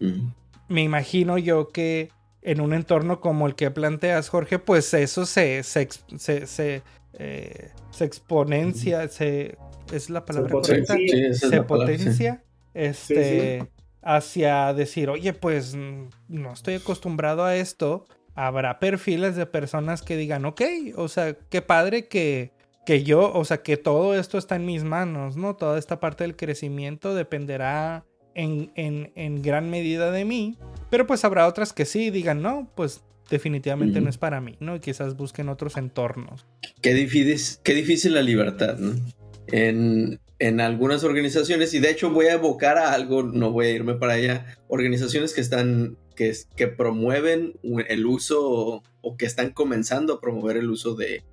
me 0.67 0.83
imagino 0.83 1.37
yo 1.37 1.69
que 1.69 2.09
en 2.41 2.61
un 2.61 2.73
entorno 2.73 3.19
como 3.19 3.47
el 3.47 3.55
que 3.55 3.71
planteas, 3.71 4.29
Jorge, 4.29 4.59
pues 4.59 4.93
eso 4.93 5.25
se, 5.25 5.63
se, 5.63 5.87
se, 6.17 6.83
eh, 7.13 7.71
exponencia, 7.99 9.07
se, 9.07 9.57
es 9.91 10.09
la 10.09 10.23
palabra 10.23 10.51
correcta, 10.51 10.95
se 11.33 11.63
potencia, 11.63 12.43
este, 12.73 13.67
hacia 14.03 14.73
decir, 14.73 15.09
oye, 15.09 15.33
pues 15.33 15.75
no 15.75 16.53
estoy 16.53 16.75
acostumbrado 16.75 17.43
a 17.43 17.55
esto, 17.55 18.05
habrá 18.37 18.79
perfiles 18.79 19.35
de 19.35 19.47
personas 19.47 20.03
que 20.03 20.15
digan, 20.15 20.45
ok, 20.45 20.61
o 20.95 21.07
sea, 21.07 21.33
qué 21.49 21.63
padre 21.63 22.07
que, 22.07 22.51
que 22.85 23.03
yo, 23.03 23.33
o 23.33 23.43
sea, 23.43 23.63
que 23.63 23.77
todo 23.77 24.15
esto 24.15 24.37
está 24.37 24.55
en 24.55 24.65
mis 24.65 24.83
manos, 24.83 25.35
¿no? 25.35 25.55
Toda 25.55 25.79
esta 25.79 25.99
parte 25.99 26.23
del 26.23 26.35
crecimiento 26.35 27.15
dependerá 27.15 28.05
en, 28.35 28.71
en, 28.75 29.41
gran 29.41 29.71
medida 29.71 30.11
de 30.11 30.23
mí, 30.23 30.55
pero 30.91 31.07
pues 31.07 31.25
habrá 31.25 31.47
otras 31.47 31.73
que 31.73 31.85
sí 31.85 32.11
digan, 32.11 32.43
no, 32.43 32.71
pues 32.75 33.01
definitivamente 33.31 33.99
no 34.01 34.09
es 34.09 34.19
para 34.19 34.39
mí, 34.39 34.55
¿no? 34.59 34.75
Y 34.75 34.79
quizás 34.79 35.17
busquen 35.17 35.49
otros 35.49 35.75
entornos. 35.75 36.45
Qué 36.81 36.93
difícil, 36.93 37.57
qué 37.63 37.73
difícil 37.73 38.13
la 38.13 38.21
libertad, 38.21 38.77
¿no? 38.77 38.93
En, 39.47 40.19
en 40.37 40.61
algunas 40.61 41.03
organizaciones, 41.03 41.73
y 41.73 41.79
de 41.79 41.89
hecho 41.89 42.11
voy 42.11 42.27
a 42.27 42.33
evocar 42.33 42.77
a 42.77 42.93
algo, 42.93 43.23
no 43.23 43.51
voy 43.51 43.65
a 43.65 43.71
irme 43.71 43.95
para 43.95 44.13
allá, 44.13 44.57
organizaciones 44.67 45.33
que 45.33 45.41
están, 45.41 45.97
que, 46.17 46.67
promueven 46.67 47.53
el 47.87 48.05
uso 48.05 48.83
o 49.01 49.17
que 49.17 49.25
están 49.25 49.51
comenzando 49.51 50.15
a 50.15 50.19
promover 50.19 50.57
el 50.57 50.69
uso 50.69 50.95
de 50.95 51.23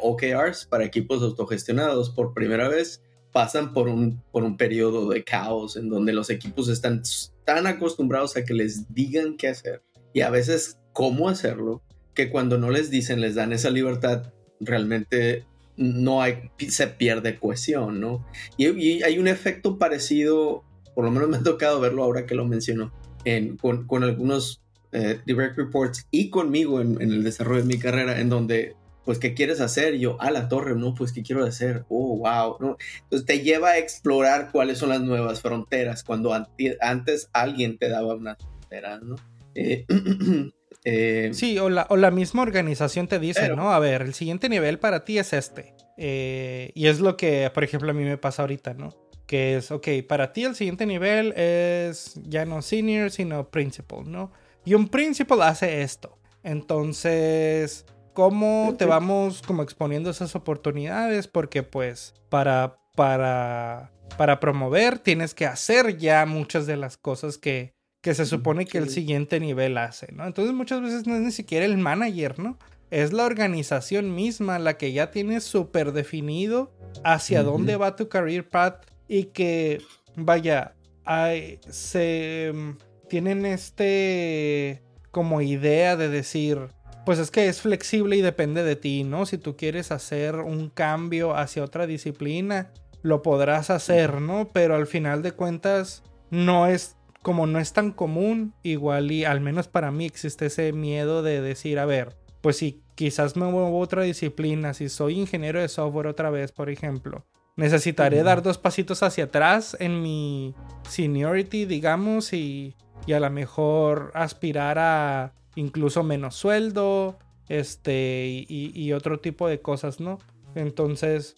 OKRs 0.00 0.66
para 0.66 0.84
equipos 0.84 1.22
autogestionados 1.22 2.10
por 2.10 2.34
primera 2.34 2.68
vez 2.68 3.02
pasan 3.32 3.72
por 3.72 3.88
un, 3.88 4.22
por 4.30 4.44
un 4.44 4.56
periodo 4.56 5.08
de 5.08 5.24
caos 5.24 5.76
en 5.76 5.88
donde 5.88 6.12
los 6.12 6.30
equipos 6.30 6.68
están 6.68 7.02
tan 7.44 7.66
acostumbrados 7.66 8.36
a 8.36 8.44
que 8.44 8.54
les 8.54 8.92
digan 8.92 9.36
qué 9.36 9.48
hacer 9.48 9.82
y 10.12 10.20
a 10.20 10.30
veces 10.30 10.78
cómo 10.92 11.28
hacerlo, 11.28 11.82
que 12.14 12.30
cuando 12.30 12.58
no 12.58 12.70
les 12.70 12.90
dicen, 12.90 13.22
les 13.22 13.34
dan 13.34 13.52
esa 13.52 13.70
libertad, 13.70 14.32
realmente 14.60 15.46
no 15.78 16.20
hay, 16.20 16.50
se 16.68 16.86
pierde 16.86 17.38
cohesión, 17.38 17.98
¿no? 17.98 18.26
Y, 18.58 19.02
hay 19.02 19.18
un 19.18 19.26
efecto 19.26 19.78
parecido, 19.78 20.64
por 20.94 21.06
lo 21.06 21.10
menos 21.10 21.30
me 21.30 21.38
ha 21.38 21.42
tocado 21.42 21.80
verlo 21.80 22.04
ahora 22.04 22.26
que 22.26 22.34
lo 22.34 22.44
menciono, 22.44 22.92
en, 23.24 23.56
con, 23.56 23.86
con 23.86 24.04
algunos 24.04 24.62
eh, 24.92 25.20
direct 25.24 25.56
reports 25.56 26.06
y 26.10 26.28
conmigo 26.28 26.80
en, 26.80 27.00
en, 27.00 27.10
el 27.10 27.24
desarrollo 27.24 27.62
de 27.62 27.68
mi 27.68 27.78
carrera, 27.78 28.20
en 28.20 28.28
donde 28.28 28.76
pues, 29.04 29.18
¿qué 29.18 29.34
quieres 29.34 29.60
hacer? 29.60 29.98
yo, 29.98 30.20
a 30.20 30.30
la 30.30 30.48
torre, 30.48 30.76
no, 30.76 30.94
pues, 30.94 31.12
¿qué 31.12 31.22
quiero 31.22 31.44
hacer? 31.44 31.84
Oh, 31.88 32.18
wow, 32.18 32.56
¿no? 32.60 32.76
Entonces 33.02 33.26
te 33.26 33.40
lleva 33.40 33.70
a 33.70 33.78
explorar 33.78 34.50
cuáles 34.52 34.78
son 34.78 34.90
las 34.90 35.00
nuevas 35.00 35.40
fronteras 35.40 36.04
cuando 36.04 36.32
antes 36.80 37.28
alguien 37.32 37.78
te 37.78 37.88
daba 37.88 38.14
unas 38.14 38.38
fronteras, 38.38 39.02
¿no? 39.02 39.16
Eh, 39.54 39.86
eh, 40.84 41.30
sí, 41.32 41.58
o 41.58 41.68
la, 41.68 41.86
o 41.90 41.96
la, 41.96 42.10
misma 42.10 42.42
organización 42.42 43.08
te 43.08 43.18
dice, 43.18 43.48
¿no? 43.56 43.72
A 43.72 43.78
ver, 43.78 44.02
el 44.02 44.14
siguiente 44.14 44.48
nivel 44.48 44.78
para 44.78 45.04
ti 45.04 45.18
es 45.18 45.32
este. 45.32 45.74
Y 45.96 46.86
es 46.86 47.00
lo 47.00 47.16
que, 47.16 47.50
por 47.52 47.64
ejemplo, 47.64 47.90
a 47.90 47.94
mí 47.94 48.04
me 48.04 48.18
pasa 48.18 48.42
ahorita, 48.42 48.74
¿no? 48.74 48.90
Que 49.32 49.56
es, 49.56 49.70
ok, 49.70 49.88
para 50.06 50.34
ti 50.34 50.44
el 50.44 50.54
siguiente 50.54 50.84
nivel 50.84 51.32
es 51.38 52.20
ya 52.22 52.44
no 52.44 52.60
senior, 52.60 53.10
sino 53.10 53.48
principal, 53.48 54.02
¿no? 54.04 54.30
Y 54.62 54.74
un 54.74 54.88
principal 54.88 55.40
hace 55.40 55.80
esto. 55.80 56.18
Entonces, 56.42 57.86
cómo 58.12 58.74
te 58.76 58.84
vamos 58.84 59.40
como 59.40 59.62
exponiendo 59.62 60.10
esas 60.10 60.36
oportunidades, 60.36 61.28
porque 61.28 61.62
pues 61.62 62.12
para, 62.28 62.76
para, 62.94 63.90
para 64.18 64.38
promover 64.38 64.98
tienes 64.98 65.32
que 65.32 65.46
hacer 65.46 65.96
ya 65.96 66.26
muchas 66.26 66.66
de 66.66 66.76
las 66.76 66.98
cosas 66.98 67.38
que, 67.38 67.72
que 68.02 68.12
se 68.12 68.26
supone 68.26 68.66
que 68.66 68.76
el 68.76 68.90
siguiente 68.90 69.40
nivel 69.40 69.78
hace, 69.78 70.12
¿no? 70.12 70.26
Entonces 70.26 70.52
muchas 70.52 70.82
veces 70.82 71.06
no 71.06 71.14
es 71.14 71.22
ni 71.22 71.32
siquiera 71.32 71.64
el 71.64 71.78
manager, 71.78 72.38
¿no? 72.38 72.58
Es 72.90 73.14
la 73.14 73.24
organización 73.24 74.14
misma 74.14 74.58
la 74.58 74.76
que 74.76 74.92
ya 74.92 75.10
tiene 75.10 75.40
súper 75.40 75.92
definido 75.92 76.70
hacia 77.02 77.42
dónde 77.42 77.76
va 77.76 77.96
tu 77.96 78.10
career 78.10 78.46
path 78.46 78.91
y 79.12 79.24
que, 79.24 79.82
vaya, 80.16 80.74
hay, 81.04 81.60
se 81.68 82.50
mm, 82.54 82.70
tienen 83.10 83.44
este 83.44 84.82
como 85.10 85.42
idea 85.42 85.96
de 85.96 86.08
decir, 86.08 86.68
pues 87.04 87.18
es 87.18 87.30
que 87.30 87.46
es 87.46 87.60
flexible 87.60 88.16
y 88.16 88.22
depende 88.22 88.64
de 88.64 88.74
ti, 88.74 89.04
¿no? 89.04 89.26
Si 89.26 89.36
tú 89.36 89.54
quieres 89.54 89.92
hacer 89.92 90.36
un 90.36 90.70
cambio 90.70 91.36
hacia 91.36 91.62
otra 91.62 91.86
disciplina, 91.86 92.72
lo 93.02 93.20
podrás 93.20 93.68
hacer, 93.68 94.22
¿no? 94.22 94.48
Pero 94.50 94.76
al 94.76 94.86
final 94.86 95.20
de 95.20 95.32
cuentas, 95.32 96.02
no 96.30 96.66
es 96.66 96.96
como 97.20 97.46
no 97.46 97.58
es 97.58 97.74
tan 97.74 97.90
común, 97.90 98.54
igual 98.62 99.12
y 99.12 99.26
al 99.26 99.42
menos 99.42 99.68
para 99.68 99.90
mí 99.90 100.06
existe 100.06 100.46
ese 100.46 100.72
miedo 100.72 101.22
de 101.22 101.42
decir, 101.42 101.78
a 101.78 101.84
ver, 101.84 102.16
pues 102.40 102.56
si 102.56 102.82
quizás 102.94 103.36
me 103.36 103.44
muevo 103.44 103.76
a 103.76 103.80
otra 103.80 104.04
disciplina, 104.04 104.72
si 104.72 104.88
soy 104.88 105.20
ingeniero 105.20 105.60
de 105.60 105.68
software 105.68 106.06
otra 106.06 106.30
vez, 106.30 106.50
por 106.50 106.70
ejemplo, 106.70 107.26
necesitaré 107.56 108.22
dar 108.22 108.42
dos 108.42 108.58
pasitos 108.58 109.02
hacia 109.02 109.24
atrás 109.24 109.76
en 109.80 110.02
mi 110.02 110.54
seniority, 110.88 111.66
digamos, 111.66 112.32
y, 112.32 112.76
y 113.06 113.12
a 113.12 113.20
lo 113.20 113.30
mejor 113.30 114.10
aspirar 114.14 114.78
a 114.78 115.34
incluso 115.54 116.02
menos 116.02 116.34
sueldo, 116.34 117.18
este, 117.48 118.46
y, 118.48 118.92
otro 118.92 119.20
tipo 119.20 119.48
de 119.48 119.60
cosas, 119.60 120.00
¿no? 120.00 120.18
Entonces, 120.54 121.36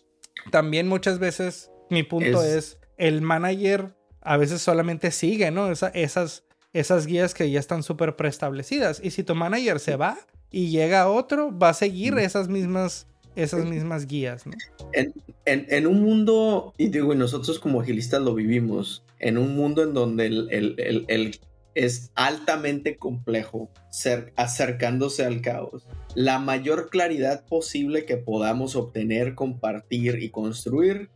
también 0.50 0.86
muchas 0.86 1.18
veces 1.18 1.70
mi 1.90 2.02
punto 2.02 2.42
es, 2.42 2.78
el 2.96 3.20
manager 3.22 3.96
a 4.20 4.36
veces 4.36 4.62
solamente 4.62 5.10
sigue, 5.10 5.50
¿no? 5.50 5.70
esas, 5.70 6.44
esas 6.72 7.06
guías 7.06 7.34
que 7.34 7.50
ya 7.50 7.58
están 7.58 7.82
súper 7.82 8.16
preestablecidas. 8.16 9.00
Y 9.02 9.10
si 9.10 9.24
tu 9.24 9.34
manager 9.34 9.80
se 9.80 9.96
va 9.96 10.16
y 10.50 10.70
llega 10.70 11.08
otro, 11.08 11.56
va 11.56 11.70
a 11.70 11.74
seguir 11.74 12.16
esas 12.18 12.48
mismas, 12.48 13.08
esas 13.36 13.64
mismas 13.64 14.06
guías, 14.06 14.46
¿no? 14.46 14.52
En, 15.46 15.86
un 15.86 16.02
mundo, 16.02 16.72
y 16.78 16.88
digo, 16.88 17.12
y 17.12 17.16
nosotros 17.16 17.58
como 17.58 17.80
agilistas 17.80 18.22
lo 18.22 18.34
vivimos, 18.34 19.04
en 19.18 19.38
un 19.38 19.54
mundo 19.56 19.82
en 19.82 19.92
donde 19.92 20.26
el, 20.26 20.48
el 21.08 21.40
es 21.74 22.10
altamente 22.14 22.96
complejo 22.96 23.70
acercándose 24.36 25.24
al 25.24 25.40
caos. 25.40 25.86
La 26.14 26.38
mayor 26.38 26.88
claridad 26.90 27.44
posible 27.46 28.04
que 28.04 28.16
podamos 28.16 28.76
obtener, 28.76 29.34
compartir 29.34 30.22
y 30.22 30.30
construir 30.30 31.10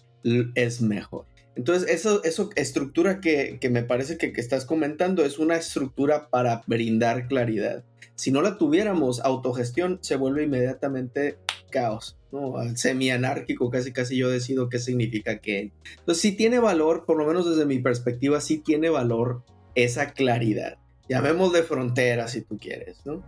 es 0.55 0.81
mejor. 0.81 1.27
Entonces, 1.55 1.91
eso, 1.91 2.23
eso 2.23 2.51
estructura 2.55 3.21
que, 3.21 3.59
me 3.71 3.83
parece 3.83 4.17
que, 4.17 4.33
que, 4.33 4.41
estás 4.41 4.65
comentando 4.65 5.25
es 5.25 5.39
una 5.39 5.57
estructura 5.57 6.29
para 6.29 6.63
brindar 6.67 7.27
claridad. 7.27 7.85
Si 8.15 8.31
no 8.31 8.43
la 8.43 8.59
tuviéramos, 8.59 9.21
autogestión 9.21 9.99
se 10.01 10.17
vuelve 10.17 10.45
inmediatamente 10.45 11.39
caos, 11.69 12.19
¿no? 12.33 12.55
Semi-anárquico, 12.77 13.71
casi 13.71 13.93
casi 13.93 14.17
yo 14.17 14.31
decido 14.31 14.69
qué 14.69 14.79
significa 14.79 15.39
qué. 15.39 15.73
Entonces, 15.99 16.23
si 16.23 16.33
tiene 16.33 16.59
valor, 16.59 17.05
por 17.07 17.17
lo 17.17 17.27
menos 17.27 17.49
desde 17.49 17.67
mi 17.67 17.79
perspectiva, 17.79 18.41
sí 18.41 18.59
tiene 18.59 18.91
valor 18.91 19.45
esa 19.75 20.13
claridad. 20.13 20.79
de 21.09 21.63
frontera 21.63 22.29
si 22.29 22.43
tú 22.43 22.59
quieres, 22.59 23.01
¿no? 23.05 23.23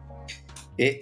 Eh, 0.79 1.01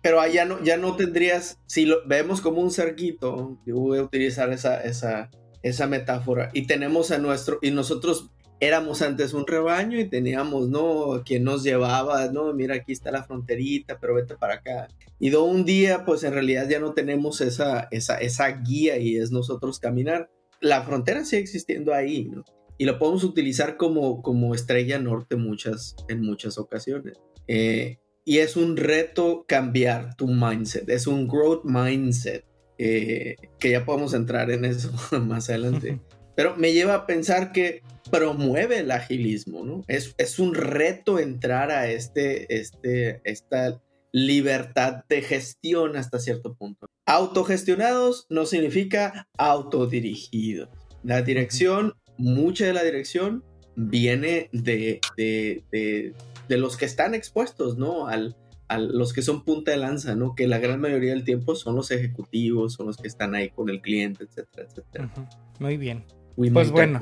pero 0.00 0.20
allá 0.20 0.44
no, 0.44 0.62
ya 0.62 0.76
no 0.76 0.94
tendrías, 0.96 1.58
si 1.66 1.86
lo 1.86 2.06
vemos 2.06 2.40
como 2.40 2.60
un 2.60 2.70
cerquito, 2.70 3.58
yo 3.66 3.76
voy 3.76 3.98
a 3.98 4.02
utilizar 4.02 4.52
esa, 4.52 4.80
esa, 4.80 5.28
esa 5.62 5.86
metáfora, 5.88 6.50
y 6.52 6.66
tenemos 6.68 7.10
a 7.10 7.18
nuestro, 7.18 7.58
y 7.62 7.72
nosotros 7.72 8.30
éramos 8.62 9.02
antes 9.02 9.34
un 9.34 9.46
rebaño 9.46 9.98
y 9.98 10.08
teníamos, 10.08 10.68
¿no? 10.68 11.22
Quien 11.24 11.44
nos 11.44 11.64
llevaba, 11.64 12.28
¿no? 12.28 12.52
Mira, 12.54 12.76
aquí 12.76 12.92
está 12.92 13.10
la 13.10 13.24
fronterita, 13.24 13.98
pero 13.98 14.14
vete 14.14 14.36
para 14.36 14.54
acá. 14.54 14.88
Y 15.18 15.30
de 15.30 15.36
un 15.36 15.64
día, 15.64 16.04
pues 16.04 16.22
en 16.22 16.32
realidad 16.32 16.68
ya 16.68 16.78
no 16.78 16.94
tenemos 16.94 17.40
esa, 17.40 17.88
esa, 17.90 18.18
esa 18.18 18.48
guía 18.48 18.98
y 18.98 19.16
es 19.16 19.32
nosotros 19.32 19.80
caminar. 19.80 20.30
La 20.60 20.82
frontera 20.82 21.24
sigue 21.24 21.42
existiendo 21.42 21.92
ahí, 21.92 22.24
¿no? 22.24 22.44
y 22.78 22.84
lo 22.84 22.98
podemos 22.98 23.22
utilizar 23.22 23.76
como, 23.76 24.22
como 24.22 24.56
estrella 24.56 24.98
norte 24.98 25.36
muchas, 25.36 25.94
en 26.08 26.20
muchas 26.20 26.58
ocasiones. 26.58 27.16
Eh, 27.46 27.98
y 28.24 28.38
es 28.38 28.56
un 28.56 28.76
reto 28.76 29.44
cambiar 29.46 30.16
tu 30.16 30.26
mindset, 30.26 30.88
es 30.88 31.06
un 31.06 31.28
growth 31.28 31.64
mindset, 31.64 32.44
eh, 32.78 33.36
que 33.60 33.70
ya 33.70 33.84
podemos 33.84 34.14
entrar 34.14 34.50
en 34.50 34.64
eso 34.64 34.90
más 35.20 35.48
adelante. 35.48 36.00
Pero 36.34 36.56
me 36.56 36.72
lleva 36.72 36.94
a 36.94 37.06
pensar 37.06 37.52
que 37.52 37.82
promueve 38.10 38.78
el 38.78 38.90
agilismo, 38.90 39.64
¿no? 39.64 39.84
Es, 39.88 40.14
es 40.18 40.38
un 40.38 40.54
reto 40.54 41.18
entrar 41.18 41.70
a 41.70 41.88
este, 41.88 42.54
este, 42.54 43.20
esta 43.24 43.80
libertad 44.12 45.04
de 45.08 45.22
gestión 45.22 45.96
hasta 45.96 46.18
cierto 46.18 46.54
punto. 46.54 46.86
Autogestionados 47.06 48.26
no 48.28 48.46
significa 48.46 49.28
autodirigidos. 49.38 50.68
La 51.02 51.22
dirección 51.22 51.94
mucha 52.18 52.66
de 52.66 52.72
la 52.72 52.84
dirección 52.84 53.42
viene 53.74 54.50
de, 54.52 55.00
de, 55.16 56.14
los 56.48 56.76
que 56.76 56.84
están 56.84 57.14
expuestos, 57.14 57.78
¿no? 57.78 58.06
Al, 58.06 58.36
a 58.68 58.78
los 58.78 59.12
que 59.12 59.22
son 59.22 59.44
punta 59.44 59.70
de 59.70 59.78
lanza, 59.78 60.14
¿no? 60.14 60.34
Que 60.34 60.46
la 60.46 60.58
gran 60.58 60.80
mayoría 60.80 61.10
del 61.10 61.24
tiempo 61.24 61.54
son 61.54 61.76
los 61.76 61.90
ejecutivos, 61.90 62.74
son 62.74 62.86
los 62.86 62.98
que 62.98 63.08
están 63.08 63.34
ahí 63.34 63.50
con 63.50 63.70
el 63.70 63.80
cliente, 63.80 64.24
etcétera, 64.24 64.68
etcétera. 64.68 65.10
Muy 65.58 65.78
bien. 65.78 66.04
pues 66.36 66.70
bueno, 66.70 67.00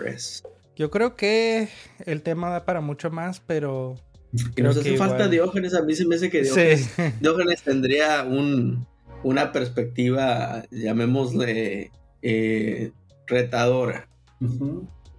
yo 0.81 0.91
creo 0.91 1.15
que 1.15 1.69
el 2.07 2.23
tema 2.23 2.49
da 2.49 2.65
para 2.65 2.81
mucho 2.81 3.11
más, 3.11 3.41
pero... 3.41 3.97
Que 4.57 4.63
nos 4.63 4.79
hace 4.79 4.97
falta 4.97 5.29
Diógenes, 5.29 5.75
a 5.75 5.83
mí 5.83 5.95
se 5.95 6.07
me 6.07 6.15
hace 6.15 6.31
que 6.31 6.41
Diógenes, 7.21 7.63
tendría 7.63 8.25
un, 8.25 8.87
una 9.23 9.53
perspectiva, 9.53 10.65
llamémosle, 10.71 11.91
eh, 12.23 12.93
retadora. 13.27 14.09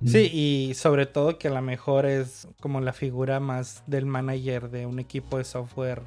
Sí, 0.03 0.31
y 0.33 0.73
sobre 0.73 1.05
todo 1.05 1.37
que 1.37 1.49
a 1.49 1.51
lo 1.51 1.61
mejor 1.61 2.07
es 2.07 2.47
como 2.59 2.81
la 2.81 2.91
figura 2.91 3.39
más 3.39 3.83
del 3.85 4.07
manager 4.07 4.71
de 4.71 4.87
un 4.87 4.97
equipo 4.97 5.37
de 5.37 5.43
software 5.43 6.01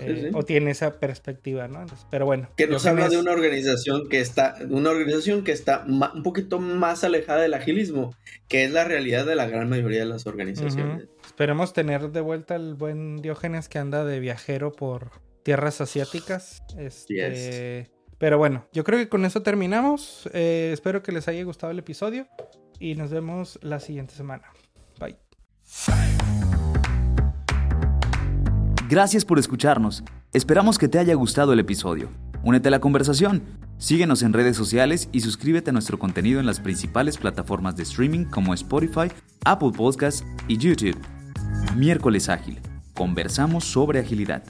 eh, 0.00 0.30
o 0.34 0.42
tiene 0.42 0.70
esa 0.70 0.98
perspectiva, 0.98 1.68
¿no? 1.68 1.84
pero 2.10 2.26
bueno. 2.26 2.48
Que 2.56 2.66
nos 2.66 2.86
habla 2.86 3.08
de 3.08 3.18
una 3.18 3.32
organización 3.32 4.08
que 4.08 4.20
está, 4.20 4.56
una 4.68 4.90
organización 4.90 5.44
que 5.44 5.52
está 5.52 5.84
un 5.86 6.22
poquito 6.22 6.58
más 6.58 7.04
alejada 7.04 7.42
del 7.42 7.54
agilismo, 7.54 8.14
que 8.48 8.64
es 8.64 8.70
la 8.70 8.84
realidad 8.84 9.26
de 9.26 9.34
la 9.34 9.46
gran 9.46 9.68
mayoría 9.68 10.00
de 10.00 10.06
las 10.06 10.26
organizaciones. 10.26 11.08
Esperemos 11.24 11.72
tener 11.72 12.10
de 12.10 12.20
vuelta 12.20 12.56
el 12.56 12.74
buen 12.74 13.16
Diógenes 13.16 13.68
que 13.68 13.78
anda 13.78 14.04
de 14.04 14.20
viajero 14.20 14.72
por 14.72 15.10
tierras 15.42 15.80
asiáticas. 15.80 16.62
Este, 16.76 17.90
Pero 18.18 18.38
bueno, 18.38 18.66
yo 18.72 18.84
creo 18.84 18.98
que 18.98 19.08
con 19.08 19.24
eso 19.24 19.42
terminamos. 19.42 20.28
Eh, 20.32 20.70
espero 20.72 21.02
que 21.02 21.12
les 21.12 21.28
haya 21.28 21.44
gustado 21.44 21.70
el 21.70 21.78
episodio 21.78 22.26
y 22.80 22.94
nos 22.94 23.10
vemos 23.10 23.58
la 23.62 23.80
siguiente 23.80 24.14
semana. 24.14 24.50
Bye. 24.98 25.16
Gracias 28.88 29.24
por 29.24 29.40
escucharnos. 29.40 30.04
Esperamos 30.32 30.78
que 30.78 30.86
te 30.86 31.00
haya 31.00 31.14
gustado 31.14 31.52
el 31.52 31.58
episodio. 31.58 32.08
Únete 32.44 32.68
a 32.68 32.70
la 32.70 32.78
conversación. 32.78 33.42
Síguenos 33.78 34.22
en 34.22 34.32
redes 34.32 34.56
sociales 34.56 35.08
y 35.10 35.20
suscríbete 35.20 35.70
a 35.70 35.72
nuestro 35.72 35.98
contenido 35.98 36.38
en 36.38 36.46
las 36.46 36.60
principales 36.60 37.18
plataformas 37.18 37.76
de 37.76 37.82
streaming 37.82 38.26
como 38.26 38.54
Spotify, 38.54 39.10
Apple 39.44 39.72
Podcasts 39.76 40.24
y 40.46 40.56
YouTube. 40.56 40.96
Miércoles 41.74 42.28
Ágil. 42.28 42.60
Conversamos 42.94 43.64
sobre 43.64 43.98
agilidad. 43.98 44.44